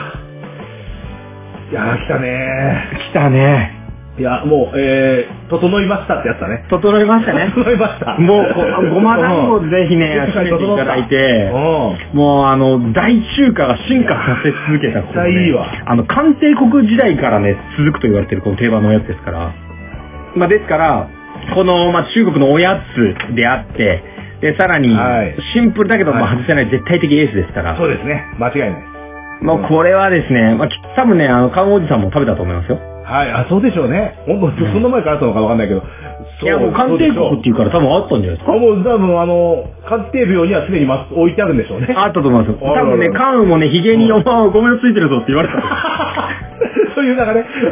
[1.75, 3.85] いやー、来たねきたね。
[4.17, 6.65] いや、もう、えー、整いましたってやつだね。
[6.71, 7.51] 整いましたね。
[7.53, 8.15] 整いました。
[8.17, 8.63] もうこ、
[8.95, 12.17] ごま団子ぜひね、うん食べていただいて、うん。
[12.17, 19.51] もうあの、大中華が進化させ続けたこ絶対いいわあの、漢帝国時代からね、続くと言われてるこの定番のおやつですから。
[20.37, 21.09] まあですから、
[21.53, 24.01] この、まあ中国のおやつであって、
[24.41, 28.27] で、さらにはい、シンプルだけど、まあはい外せない絶対的エースですから、そうですね。
[28.39, 28.94] 間違いない。
[29.45, 32.79] もうこれはですね、まあき多分ね、あの、カンおじさんも食べたと思いますよ。
[33.05, 34.17] はい、あ、そうでしょうね。
[34.27, 35.83] 本当、そんな前からあったのかわかんないけど。
[36.43, 38.53] いや、もう漢帝国っていうから多分あったんじゃないですか？
[38.55, 41.93] あ、もう多分あの、鑑定病には常にま置いてあるんでしょうね。
[41.95, 42.57] あったと思いますよ。
[42.59, 45.55] 多分ね、関羽もね、髭に、お前ごめんついてるぞって言われた。
[46.97, 47.25] そういう流れ？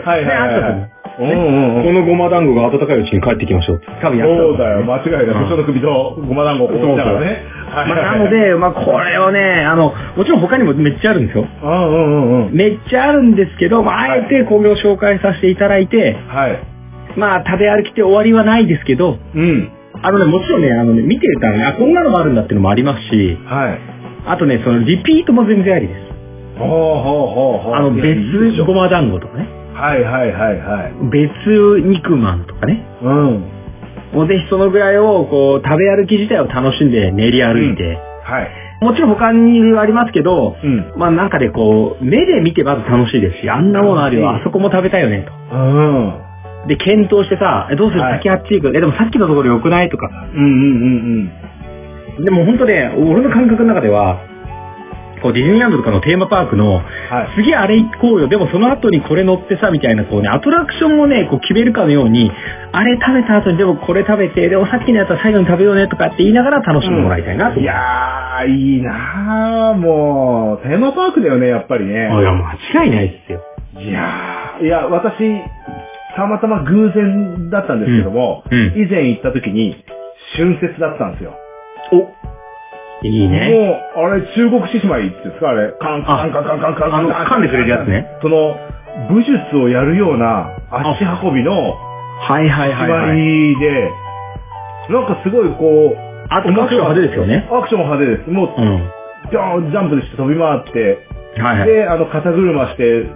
[0.04, 0.90] はいはいはい、はい。
[1.22, 1.84] ねうんうんうん。
[1.84, 3.82] このごま団子が温かいうちに帰ってきましょう。
[4.00, 5.24] 多分やったそうだよ、間違いない。
[5.24, 7.26] うんその首とごま団子をこうしながらね。
[7.72, 11.46] はいまあ、はいなの、で、まあ、これをね、あの、もちろん他にもめっちゃあるんですよ。
[11.62, 12.54] うんうんうんうん。
[12.54, 16.72] めっちゃあるんですけど、まあ、あえてこれを紹介させていただいて、はい。
[17.16, 19.70] まあ、食べ歩きって終わりはないですけど、うん。
[20.02, 23.80] あのね、もちろんね、あのね、見てたらね、あ、こんなのもあるんだっていうのもありますし、はい。
[24.26, 26.12] あとね、その、リピートも全然ありです。
[26.58, 27.74] ほうほうほうほう。
[27.74, 30.92] あの、別ごま団子とかね、はいはいはいはい。
[31.10, 33.44] 別肉まんとかね、うん。
[34.12, 38.50] もうぜひそのぐらいを、こう、食べ歩き自体を楽しんで練り歩いて、はい。
[38.82, 40.92] もちろん他にありますけど、うん。
[40.96, 46.12] まあなんかでこう、目で見てまず楽しいですし、あんなものあるよ、あそこも食べたいよね、うん。
[46.64, 46.68] と。
[46.68, 48.02] で、検討してさ、えどうする？
[48.02, 48.76] はい先あっち行く？
[48.76, 49.88] え、でもさっきのところ良くない？
[49.88, 50.08] とか。
[50.34, 51.30] うんうんうん
[52.18, 52.24] うん。
[52.24, 54.20] でも本当ね、俺の感覚の中では、
[55.22, 56.84] こうディズニーランドとかのテーマパークの、はい。
[57.36, 62.30] 次あれ行こうよ、でもその後にこれ乗ってさ、みたいな、こうね、アトラクションをね、こう決めるかのように、
[62.72, 67.62] あれ食べた後にでもこれ食べて、でもさっきのやつは最後に食べようねとかって言いながら楽しんでもらいたいなと思う。
[67.62, 71.94] いやー、いいなー、もう、テーマパークだよね、やっぱりね。
[71.94, 73.40] いや、間違いないですよ。
[73.78, 75.14] いやー、いや、私、
[76.16, 79.76] たまたま偶然だったんですけども、うんうん以前行った時に、
[80.36, 81.32] 春節だったんですよ。
[83.02, 83.80] いいね。
[83.96, 88.06] もう、あれ、中国獅子舞ってですか、あれ、カンカンカンカンカンカンあの噛んでくれるやつね。
[88.22, 88.56] その、
[89.10, 91.52] 武術をやるような足運びの
[92.20, 93.52] はいはいはい、芝はい。
[93.52, 93.90] 居で、
[94.90, 97.48] なんかすごいこう、あとアクション派手ですよね。
[97.50, 98.30] アクション派手です。
[98.30, 98.90] もう、うん。
[99.30, 101.06] ジャンジャンプして飛び回って、
[101.40, 101.68] はいはい。
[101.68, 103.06] で、あの、肩車して、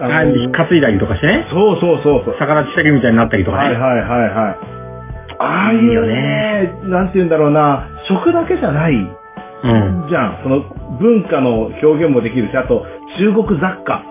[0.00, 1.46] ああ担いだりとかしてね。
[1.50, 2.36] そうそうそうそう。
[2.38, 3.68] 魚ちたけみたいになったりとかね。
[3.68, 4.74] はいはいはいはい。
[5.38, 8.94] ああいういいよね、なんて言うんだろうな、食だけじゃない
[9.64, 10.08] うん。
[10.08, 10.40] じゃん。
[10.42, 10.60] その
[11.00, 12.84] 文化の表現もできるし、あと
[13.18, 14.04] 中国雑貨。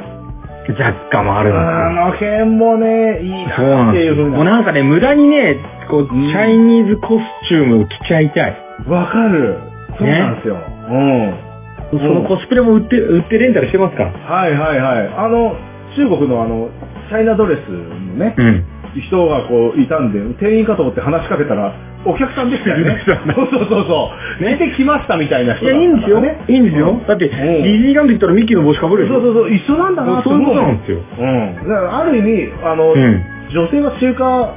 [0.67, 3.67] 雑貨もあるんあの辺もね、いいですよ。
[3.67, 3.89] そうななん。
[3.91, 4.37] っていうふうな。
[4.37, 5.57] もうなんかね、無駄にね、
[5.89, 8.57] こう、うんチャイニーズコスチュームを着ちゃいたい。
[8.87, 9.59] わかる。
[9.99, 10.55] そうなんですよ。
[10.55, 11.99] うん。
[11.99, 14.11] そのコスプレも売って、売ってレンタルしてますから。
[14.11, 15.07] はいはいはい。
[15.15, 15.55] あの、
[15.95, 16.69] 中国のあの、
[17.09, 18.65] チャイナドレスのね、うん。
[19.01, 21.73] 人がこういたんで、店員かと思って話しかけたら、
[22.05, 23.01] お客さんでしたよね。
[23.05, 24.43] そうそうそうそう。
[24.43, 26.19] ね、で来ましたみたいな人いや、いいんですよ。
[26.21, 26.43] ね。
[26.47, 27.01] いいんですよ。
[27.07, 30.99] だって、ディズニーランド行ったらミッキーの帽子かぶるでしょそうそうそう、一緒なんだなってそういう思うもんことなんですよ。
[30.99, 31.69] うん。
[31.69, 33.23] だからある意味、あの、うん。
[33.53, 34.55] 女性は中華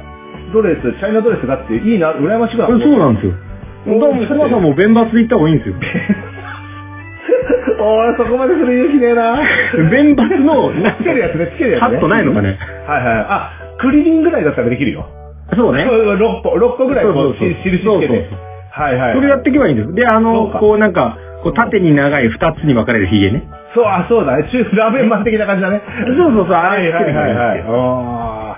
[0.53, 3.33] ドレス、チャイナドレスがあっていいな、羨ましくなそうなんですよ。
[3.87, 5.75] だからもう、コマさんも弁抜で行った方がいいんですよ。
[7.79, 9.39] おい、そこまでする勇気ねえな。
[9.89, 11.87] 弁抜の、なつけるやつね、つけるやつね。
[11.87, 12.57] ハットないのかね。
[12.87, 13.25] はいはい。
[13.29, 15.07] あ、クリリンぐらいだったらできるよ。
[15.55, 15.85] そうね。
[15.85, 18.47] 6個、六個ぐらいこう、そうそうそうし印つけてそうそう。
[18.71, 19.15] はいはい。
[19.15, 19.95] それやっていけばいいんですよ。
[19.95, 23.43] で、あその、こうなんか、こう縦に長い二つに分かれるヒゲね。
[23.73, 24.49] そう、あ、そうだね。
[24.51, 25.81] 中、 ラーメンマン的な感じだね。
[26.17, 28.57] そうそうそうあれはいはいはいは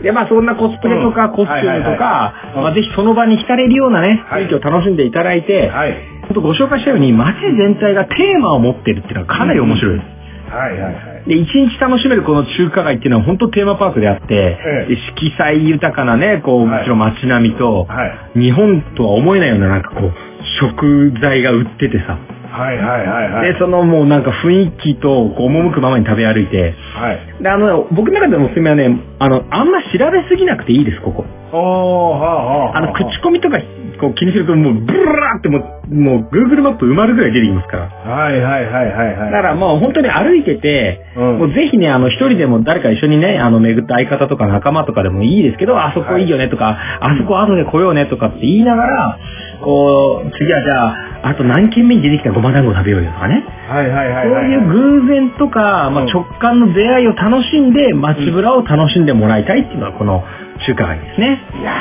[0.00, 0.02] い。
[0.02, 5.92] で、まあそんなコスプレとかうんコスチュームとか、うんまあぜひその場に浸れるようなね、はい雰囲気を楽しんでいただいて、ーはい。
[5.92, 10.54] ちょっとご紹介したように街全体がテーマを持ってるっていうのはかなり面白いです。
[10.54, 10.94] はいはいはい。
[11.26, 14.58] で、一日楽しめるこの中華街っていうのは本当テーマパークであって、
[14.88, 18.06] え色彩豊かなね、こう、はいもちろん街並みと、は
[18.36, 18.40] い。
[18.40, 20.12] 日本とは思えないようななんかこう、
[20.60, 22.18] 食材が売っててさ、
[22.50, 23.52] はいはいはいはい。
[23.52, 27.42] で、そのもうなんか雰囲気と、こう、赴くままに食べ歩いて、はい。
[27.42, 28.88] で、あの、僕の中でのおすすめはね、
[29.18, 31.24] あの、あんま調べすぎなくていいです、ここ。
[31.52, 32.78] おー、はあはあ。
[32.78, 33.58] あの、口コミとか、
[33.98, 37.84] こう気にするともう、ブラーってもう、もう、Google マップ埋まるぐらい出てきますから。
[37.86, 39.32] はいはいはいはいはい。
[39.32, 49.18] だからもう本当に歩いてて、うんもうぜひね、あの、一人でも誰か一緒にね、あの、巡った相方とか仲間とかでもいいですけど、あそこいいよねとか、あそこ後で来ようねとかって言いながら、
[49.62, 53.44] こう、次はじゃあ、あと何軒目に出てきたごま団子食べようよとかね。
[53.68, 54.44] はいはいはいはい。
[54.44, 60.22] そういう偶然とか、まあ、うん直感の出会いを楽しんで、街ぶらを楽しんでもらいたいっていうのはこの
[60.66, 61.40] 中華街ですね。
[61.60, 61.72] いや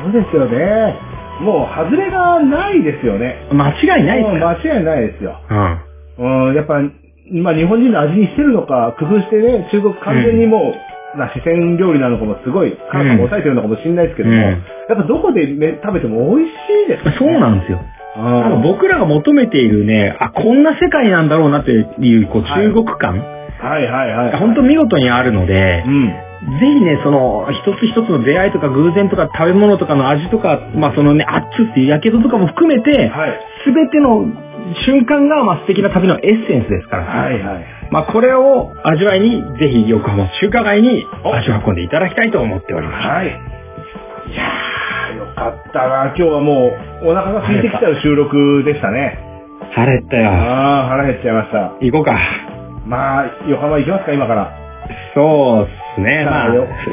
[0.00, 1.13] ー、そうですよね。
[1.40, 3.36] もう、外れがないですよね。
[3.52, 4.48] 間違いないですか？
[4.62, 5.36] 間違いないですよ。
[6.18, 6.48] うん。
[6.48, 6.80] うん、やっぱ、
[7.32, 10.74] まあ日本人の味にしてるのか、工夫してね、中国完全にも
[11.14, 14.42] う、な四川料理なのかもすごい、辛さも抑えてるのかもしれないですけども、うん
[14.86, 16.54] やっぱどこでね、食べても美味し
[16.86, 17.14] いです、ね。
[17.18, 17.80] そうなんですよ。
[18.18, 24.36] うんなんか僕らが求めているね、あ、こんな世界なんだろうなっていう、こう、はい中国感、はいはいはい。
[24.38, 26.12] 本当見事にあるのでう、ん。
[26.44, 33.40] ぜひね、その、一つ一つの出会いとか偶然とか食べ物とかの味とか、まあそのね、あっつっていうやけどとかも含めて、はい。
[33.64, 34.26] すべての
[34.84, 37.04] 瞬間が、まあ素敵な旅のエッセンスですから。
[37.04, 37.64] はいはい。
[37.90, 43.08] まあこれを味わいに、ぜひ横浜中華街に足を運んでいただきたいと思っております。
[43.08, 43.26] はい。
[43.26, 43.30] い
[44.36, 46.04] やー、よかったな。
[46.06, 46.72] 今日はも
[47.02, 49.18] う、お腹が空いてきちゃう収録でしたね。
[49.72, 50.30] 腹減ったよ。
[50.30, 51.58] あー、腹減っちゃいました。
[51.80, 52.18] 行こうか。
[52.86, 54.63] まあ、横浜行きますか、今から。
[55.14, 56.24] そうですね。
[56.24, 56.52] まあ、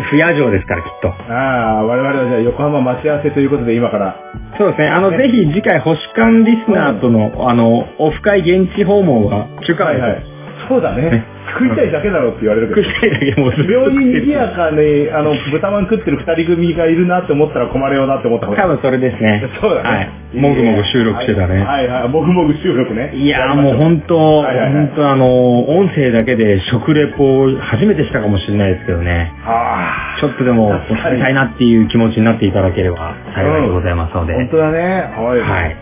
[0.10, 1.10] 不夜城ですから、きっと。
[1.10, 4.16] ああ、我々はじゃあ横浜待ち合わせということで今から。
[4.58, 4.88] そうですね。
[4.90, 10.31] あの、ねぜひ次回、星間リスナーとの、あの、オフ会現地訪問は、中華街で。
[10.72, 11.28] そうだね。
[11.60, 12.88] 食いたいだけだろうって言われるけど。
[12.88, 19.44] 食いたいだけもう病食ってるに賑やかに、あの、豚まん食ってる二人組がいるなって思ったら困るよなって思った多分それですね。
[19.60, 19.90] そうだね。
[19.90, 20.40] はい。
[20.40, 21.60] もぐもぐ収録してたね。
[21.60, 23.12] はいはいはい、もぐもぐ収録ね。
[23.16, 29.34] いやもう本当、本当あの、音声だけで食レポを初めてしたかもしれないですけどね。
[29.46, 34.36] あちょっとでもお伝えたいなっていう気持ちになっていただければ幸いでございますのあ、で。
[34.36, 34.80] 本当だね。
[35.18, 35.40] はい。
[35.42, 35.78] はい。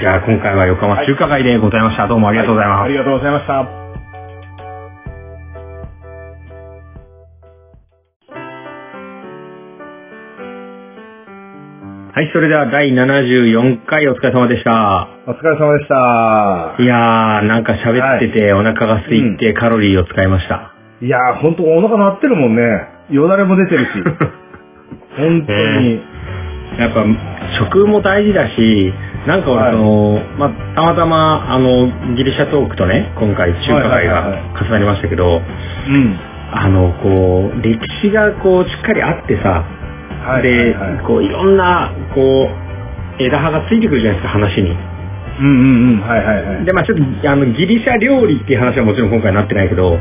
[0.00, 2.08] じゃあ今回は横浜中華街でございました。
[2.08, 2.84] どうもありがとうございます。
[2.84, 3.81] ありがとうございました。
[12.14, 15.08] はい、それでは第74回お疲れ様でした。
[15.26, 16.76] お疲れ様でした。
[16.78, 20.74] いやー、なんか喋っててお腹が空いてカロリーを使いました。
[21.00, 22.62] いやー、ほんとお腹鳴ってるもんね。
[23.08, 23.90] よだれも出てるし。
[25.16, 26.02] 本当に。
[26.78, 27.02] やっぱ
[27.58, 28.92] 食も大事だし、
[29.26, 35.40] なんか俺その、まあ、たまたまあの、ギリシャトークとね、今回中華街が重なりましたけど、
[35.88, 36.20] うん。
[36.52, 39.64] あの、こう、歴史がこう、しっかりあってさ、
[40.22, 40.42] はい。
[40.42, 42.48] で、はいはいこう、いろんな、こ
[43.18, 44.70] う、枝葉がついてくるじゃないですか、話に。
[45.40, 46.00] うんうんうん。
[46.00, 46.64] はいはいはい。
[46.64, 49.98] で、まあちょっと、あの、ギリシャ料理っていう話はもちろん今回なってないけど、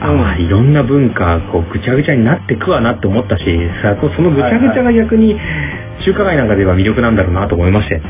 [0.00, 3.44] あまあいろんな文化、こう、ぐちゃぐちゃになってくわなって思ったし、
[3.82, 5.36] さ、こうそのぐちゃぐちゃが逆に、
[6.04, 8.00] 中華街なんかでは魅力なんだろうなと思いまして。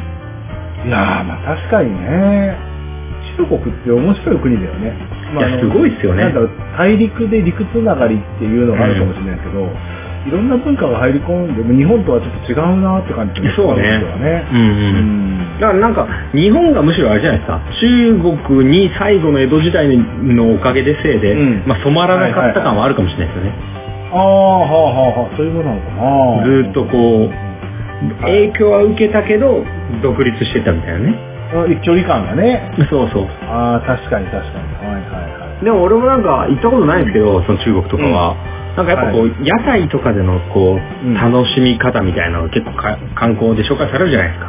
[0.86, 2.70] いやー、まあ確かにね。
[3.36, 4.92] 中国って面白い国だよね。
[5.34, 9.68] まあいやすごいっすよねなんだろう、大陸で陸つながりっていうのがあるかもしれないけど、
[10.27, 14.49] いろんな文化が入り込んで、も日本とはちょっと違うなって感じがそうねするよね。
[14.53, 14.62] うんう。
[14.62, 15.61] うんん。
[15.61, 23.55] だからなんか、日本がむしろあれじゃないですか、中国に最後の江戸時代のおかげでせいで、うんまあ染まらなかった感はあるかもしれないですよね。
[24.12, 26.45] ああ、はあはあはあ、そういうことなのかな。
[26.45, 29.64] ずーっとこう、影響は受けたけど、
[30.03, 31.14] 独立してたみたいなね。
[31.55, 31.81] うん。
[31.81, 32.75] 距離感がね。
[32.91, 33.29] そうそう。
[33.49, 34.87] ああ、確かに確かに。
[34.87, 35.64] はいはいはい。
[35.64, 38.59] でも俺もなんか行ったことないんですけど、その中国とかは。
[38.77, 44.47] なんかやっぱこう、屋台とかでのこう、うん楽しみ方みたいなのが結構か観光で紹介されるじゃないですか。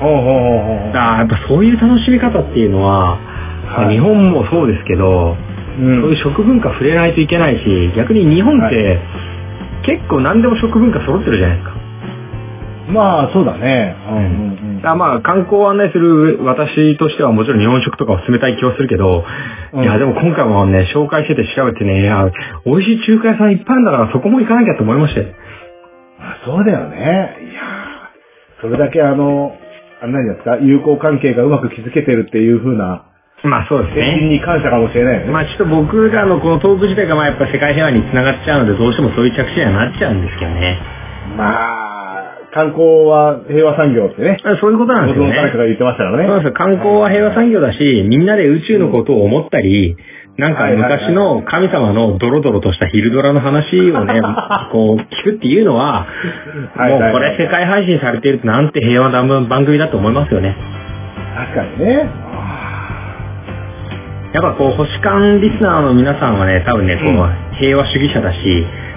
[0.00, 0.92] ほうほうほうほう。
[0.92, 3.16] だからやっぱそういう楽しみ方っていうのは、
[3.66, 5.36] まあはい日本もそうですけど、
[5.78, 8.98] うんそういう食文化触れないといけないし、逆に日本って、
[9.84, 11.74] 結構何でも食文化揃ってるじゃないですか。
[12.90, 13.96] まあ、そうだね。
[14.08, 14.20] うんう
[14.64, 14.82] んうん。
[14.82, 19.24] だからまあ観光を案内する私としてはもちろん日本食とかを進めたい気はするけど、
[19.72, 22.30] うんいやでも今回もね、紹介してて調べてね、いや、
[22.64, 25.34] 美味しい中華屋さんいっぱいあるんだからそこも行かなきゃと思いまして。
[26.20, 26.96] あそうだよね。
[27.52, 29.56] いやーそれだけあの、
[30.02, 33.04] あ何ですか、友好関係がうまく築けてるっていう風な、
[33.44, 34.28] まあそうです天ね。
[34.30, 35.32] に感謝かもしれないよね。
[35.32, 40.78] まあちょっと僕らのこのトーク自体がまあやっぱ世界平和につながっちゃうのでどうしてもそういう着地にはなっちゃうんですけどね。
[41.36, 41.87] まあ、
[42.52, 45.34] 観光は平和産業ってね、そういうことなんですよね。
[45.36, 46.26] 誰かが言ってましたからね。
[46.28, 46.52] そうですよ。
[46.54, 49.96] 観光は平和産業だし、みんなで宇宙のことを思ったり、
[50.38, 54.20] なんか昔の神様のドロドロとしたヒルドラの話をね、
[54.72, 56.06] こう聞くっていうのは、
[56.76, 60.56] もうこれ世界配信されているとなんて平和な番組だと思いますよね。
[61.36, 62.08] 確かにね。
[62.32, 62.78] あ
[64.32, 68.38] やっぱこう、星間リスナーの皆さんはね、多分ね、こう、うん平和主義者だし、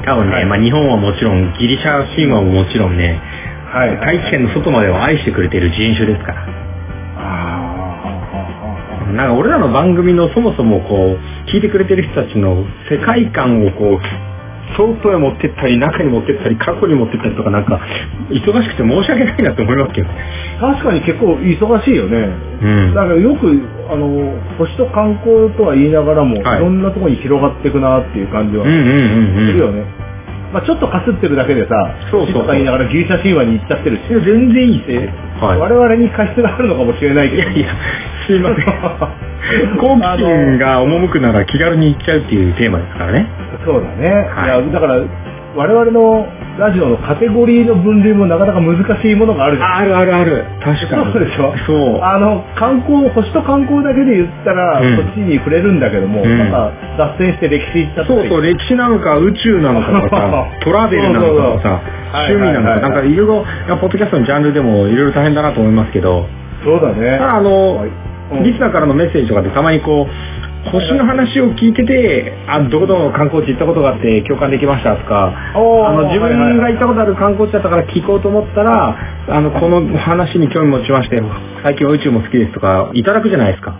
[0.06, 3.20] 多分ね、はいまあ日本はもちろん、ギリシャ神話ももちろんね、
[3.72, 3.98] はい。
[4.02, 6.46] 大気圏の外までを愛してくれている人種ですから。
[7.16, 7.62] あ
[9.16, 11.20] なんか俺らの番組のそもそもこう、
[11.50, 14.00] 聞いてくれてる人たちの世界観をこう、
[14.76, 17.80] 外へ持ってったり、中に持ってったり、過去に持ってったりとかなんか、
[18.30, 20.10] 忙しくて申し訳ないなって思いますけど。
[20.60, 20.74] あ。
[20.74, 22.18] 確かに結構忙しいよね。
[22.62, 22.94] うん。
[22.94, 23.62] だからよく、
[23.92, 30.01] あの、星と観光とは言いながらも、はいいろんなところに広がっていくなっていう感じはすうんうんうんうん。
[30.52, 31.76] まあちょっとかすってるだけでさ、
[32.12, 35.02] そうそうそう星とか言いながらギリシャ神話に行っちゃってるし、全然いいっすよ。
[35.40, 35.58] はい。
[35.58, 37.42] 我々に過失があるのかもしれないけど。
[37.44, 37.76] いやいや、
[38.28, 38.66] すいません。
[39.80, 43.28] 好奇心が赴くなら気軽に行っちゃうっていうテーマですからね。
[43.66, 44.30] そうだね。
[44.30, 45.02] はいい、や、だから、
[45.56, 46.26] 我々の
[46.58, 49.76] ラジオのカテゴリーの分類もなかなか難しいものがあるじゃん。
[49.76, 50.46] あるあるある。
[50.64, 51.12] 確かに。
[51.12, 51.54] そうでしょ？
[51.68, 52.00] そう。
[52.02, 61.82] あの、観光、星と観光だけで言ったら、うんそっちに触れるんだけども、うんなんか、脱線して歴史行っちゃったりそうそう、歴史なのか宇宙なのかとかさ、 トラベルなのかとか
[62.32, 63.46] 趣味なのか、なんかいろいろ、
[63.80, 66.28] ポッドキャストのジャンルでもいろいろ大変だなと思いますけど、
[66.64, 67.18] そうだね。
[67.18, 75.60] ただあのはい、うんリスナーからのメッセージとかでたまにこう、星の話を聞いてて、あ、どこどこの観光地行ったことがあって共感できましたとか、あ
[75.94, 78.96] の、自分が行ったことある観光地だったから聞こうと思ったら、
[79.28, 81.22] あの、この話に興味持ちまして、
[81.64, 83.76] 最近は宇宙も好きですとか、いただくじゃないですか。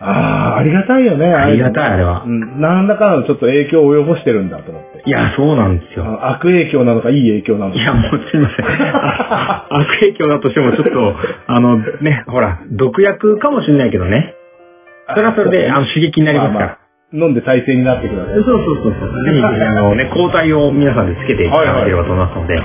[0.00, 1.26] ああ、ありがたいよね。
[1.26, 2.60] ありがたいあれはうん。
[2.60, 5.02] 何らかのちょっと影響を及ぼしてるんだと思って。
[5.06, 6.04] いや、そうなんですよ。
[6.04, 7.80] あ悪影響なのか、いい影響なのか。
[7.80, 8.66] いや、もうすいません。
[8.66, 11.16] あ悪影響だとしてもちょっと、
[11.46, 14.34] あのね、ほら、毒薬かもしれないけどね。
[15.08, 16.83] それはそれで、あの、刺激になりますから。
[17.14, 18.34] あ飲んで体制になってください。
[18.34, 19.10] そうそうそうそう。
[19.24, 19.52] ぜひ、あ
[19.86, 22.64] のね、抗体を皆さんでつけていただければと思いますので、 あ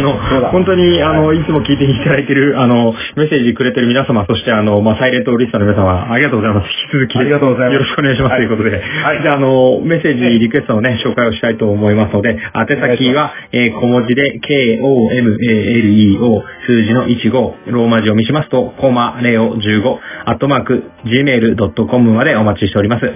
[0.00, 0.12] の
[0.52, 6.68] 本当に、あの、いつも聞いていただいている、あの、メッセージくれてる皆様、そして、あの、まあ、サイレントリストの皆様、ありがとうございます。
[6.68, 8.32] 引き続き、ありがとうございますよろしくお願いします。
[8.32, 8.76] はいということで、は
[9.14, 23.10] いじゃあ、あの、メッセージ、リクエストのね、紹介をしたいと思いますので、宛先は、えー小文字で、K-O-M-A-L-E-O、数字の15、ローマ字を見しますと、コマレオ15、アットマーク、gmail.com までお待ちしております。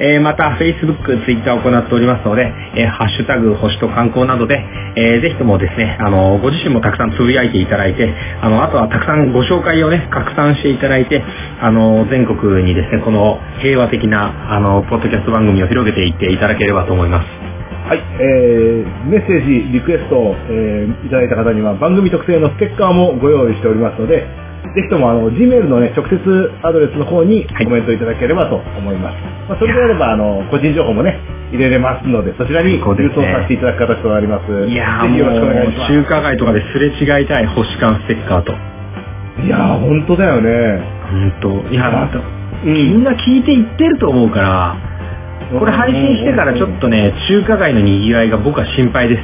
[0.00, 4.64] えーまた、Facebook、Twitter を行っておりますので、えーハッシュタグ、星と観光などで、
[4.96, 8.12] えーぜひともですね、あの、ご自身もたくさんつぶやいていただいて、
[8.42, 11.22] あの、あとはたくさんご紹介をね、拡散していただいて、
[11.60, 17.50] あの、全国にですね、この平和的な、あの、ポッドキャスト番組を広げていっていただければと思います。
[17.90, 24.26] はい、えー、メッセージ、リクエストを、えーいただいた方には番組特製のステッカーもご用意しておりますので、
[24.74, 26.18] ぜひともあの、Gmail のね、直接
[26.62, 29.16] アドレスの方にはいコメントいただければと思います。
[29.48, 31.18] まあ、それであれば、あの、個人情報もね、
[31.50, 34.68] 入れれますので、そちらに郵送させていただく形となります。
[34.68, 35.92] いやーよろしくお願いしもう、ます。
[35.92, 38.52] 中華街とかですれ違いたい星間ステッカーと。
[39.42, 40.82] いやー、本当だよね。
[41.10, 44.76] 本当いや、なんかうみんな聞いていってると思うから、
[45.58, 49.22] これ配信してからちょっとね、中華街の賑わいが僕は心配です。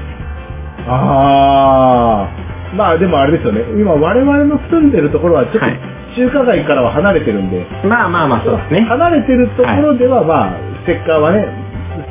[0.89, 2.46] ああ、
[2.77, 3.63] まあでもあれですよね。
[3.81, 8.89] 今我々の住んでるところはちょっとはい中華街からは離れてるんで、まあまあまあ、そうですね。
[8.89, 11.45] 離れてるところではまあ、ステッカーはね、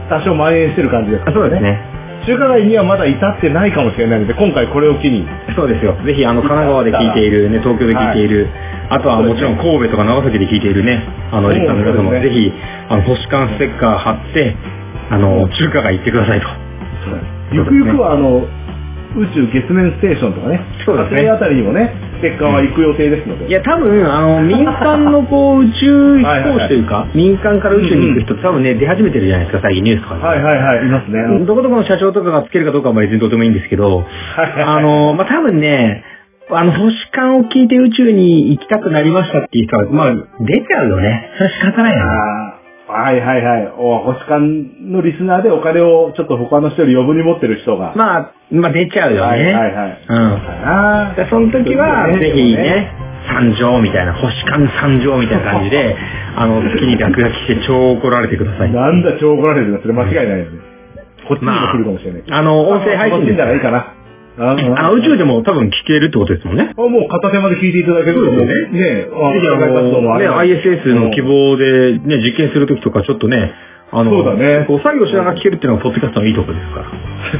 [0.09, 1.81] 多少蔓延してる感じですあそうですね。
[2.25, 5.25] 中華街にはまだ至ってないかもしれないので、今回これを機に。
[5.55, 5.97] そうですよ。
[6.05, 8.49] ぜひ、あの、神奈川で聞いている、ね、東京で聞いている、
[8.89, 11.01] あとはもちろん神戸とか長崎で聞いているね、
[11.31, 12.53] あの、リスナーの皆様、そうですねぜひ、
[12.89, 14.55] あの、星間ステッカー貼って、
[15.09, 16.47] あの、中華街行ってくださいと。
[17.51, 18.45] ゆくゆくはあの、
[19.15, 23.47] 宇宙月面ステーションとかね、そうですねあたりにもね、ステッカーは行く予定ですので。
[23.47, 30.25] いや、多分、あの、民間のこう、宇宙飛行士というか、 民間から宇宙に行く人って多分ね、出始めてるじゃないですか、最近ニュースとかで。
[30.25, 31.45] はいはいはい、いますね。
[31.45, 34.03] どこどこの社長とかがつけるかどうかは別にどうでもいいんですけど、
[34.65, 36.03] あの、まあ、多分ね、
[36.51, 41.31] あの、星間を聞いて宇宙に行きたくなりましたっていう人は、まあ、出ちゃうよね。
[41.37, 42.11] それは仕方ないよね。
[42.11, 42.54] あー
[42.87, 43.73] はいはいはい。
[43.77, 47.95] お星間のリスナーでお金をちょっと他の人より余分に持ってる人が。
[47.95, 49.27] まあ、まあ出ちゃうよね。
[49.31, 50.05] はいはいはい。
[50.07, 50.17] うん。
[51.09, 52.93] あでその時は、ぜひね、
[53.27, 55.95] 参上みたいな、星間参上みたいな感じで、
[56.37, 58.71] あの、月に落書きして超怒られてください。
[58.71, 60.45] なんだ超怒られるのそれ間違いないよね。
[61.27, 62.23] こっちにも来るかもしれない。
[62.29, 63.93] あの、音声配信ですらいいかな。
[64.37, 66.73] あ宇宙でも多分聞けるってことですもんね。
[66.75, 73.53] あもう片手まで聞いていただけるとねねあぜひあ社会活動もの、ね、ISS の希望でね、実験するときとかちょっとね、
[73.91, 76.91] あの、そうだねこう作業しながら聞けるっていうのがポッドキャストのいいところですから。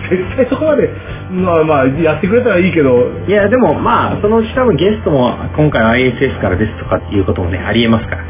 [0.10, 0.90] 絶対そこまで、
[1.32, 2.96] まあまあ、やってくれたらいいけど、
[3.28, 8.24] いや、でもまあ、そのうち多分ゲストも今回 ISS からですとかっていうこともね、ありえますから。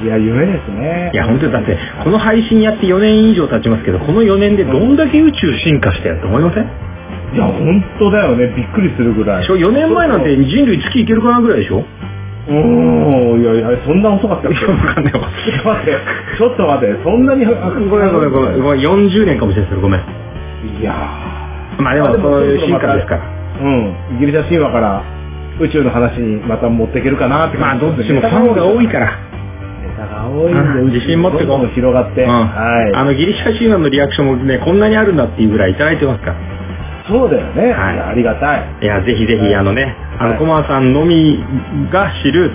[0.00, 1.10] いや、夢ですね。
[1.12, 6.87] いや、本当にだって、この配信やって4年以上経ちますけど、この4年でどんだけ宇宙進化したやと思いません？
[7.34, 8.48] いや、本当だよね。
[8.56, 9.44] びっくりするぐらい。
[9.46, 11.84] 4年前なんて人類月行けるかなぐらいでしょ？
[12.48, 14.64] おー、いやいや、そんな遅かったっけ？
[14.64, 15.20] わかんないわ。
[15.44, 15.92] ちょっと待って、
[16.38, 18.62] ちょっと待って、そんなに、ごごめんごめんごめん。
[18.62, 20.00] ごめん40年かもしれないですごめん。
[20.80, 20.94] いや
[21.78, 23.20] まあでもそういう進化ですから。
[23.62, 25.02] ーうん、ギリシャ神話から
[25.60, 29.06] 宇宙の話にまた持っていけるかなってまあどっちもファンが多いから。
[29.06, 29.12] ネ
[29.96, 32.44] タが多いんで、うん自信持ってこう広がって、うんは
[32.90, 32.94] い。
[32.94, 36.36] あのギリシャ神話のリアクションもね、こんなにあるんだっていうぐらいいただいてますから。
[37.08, 37.72] そうだよね。
[37.72, 38.78] はいありがたい。
[38.82, 41.42] いや、ぜひぜひ、はいあのね、あの、はいコマさんのみ
[41.90, 42.52] が知る、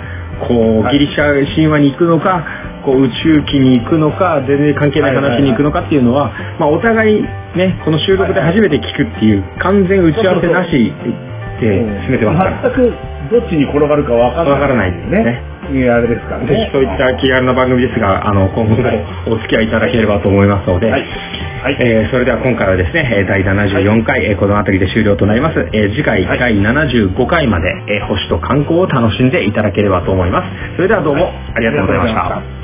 [0.48, 2.44] こう、はいギリシャ神話に行くのか、
[2.84, 7.22] こう、宇宙機に行くのか、全然関係ない話に行くのかっていうのは、まあ、お互い、
[7.56, 10.70] ね、この収録で初めて聞くっていう、完全打ち合わせなし
[11.60, 12.62] で進めてますから。
[12.62, 14.52] 全くどっちに転がるかわからない。
[14.52, 15.53] わからないですね。
[15.72, 16.46] いや、あれですからね。
[16.46, 18.90] ぜひそういった気軽な番組ですが、あの、今後も
[19.26, 21.02] お付き合いいただければと思いますので、はい。
[21.62, 21.76] はい。
[21.80, 25.68] えーそれでは今回はですね、えー第74回、えーこの辺りで終了となります。
[25.72, 30.76] えー次回、はい第75回まで、えー星と観光を楽しんでいただければと思います。
[30.76, 31.32] それではどうも。
[31.54, 32.63] ありがとうございました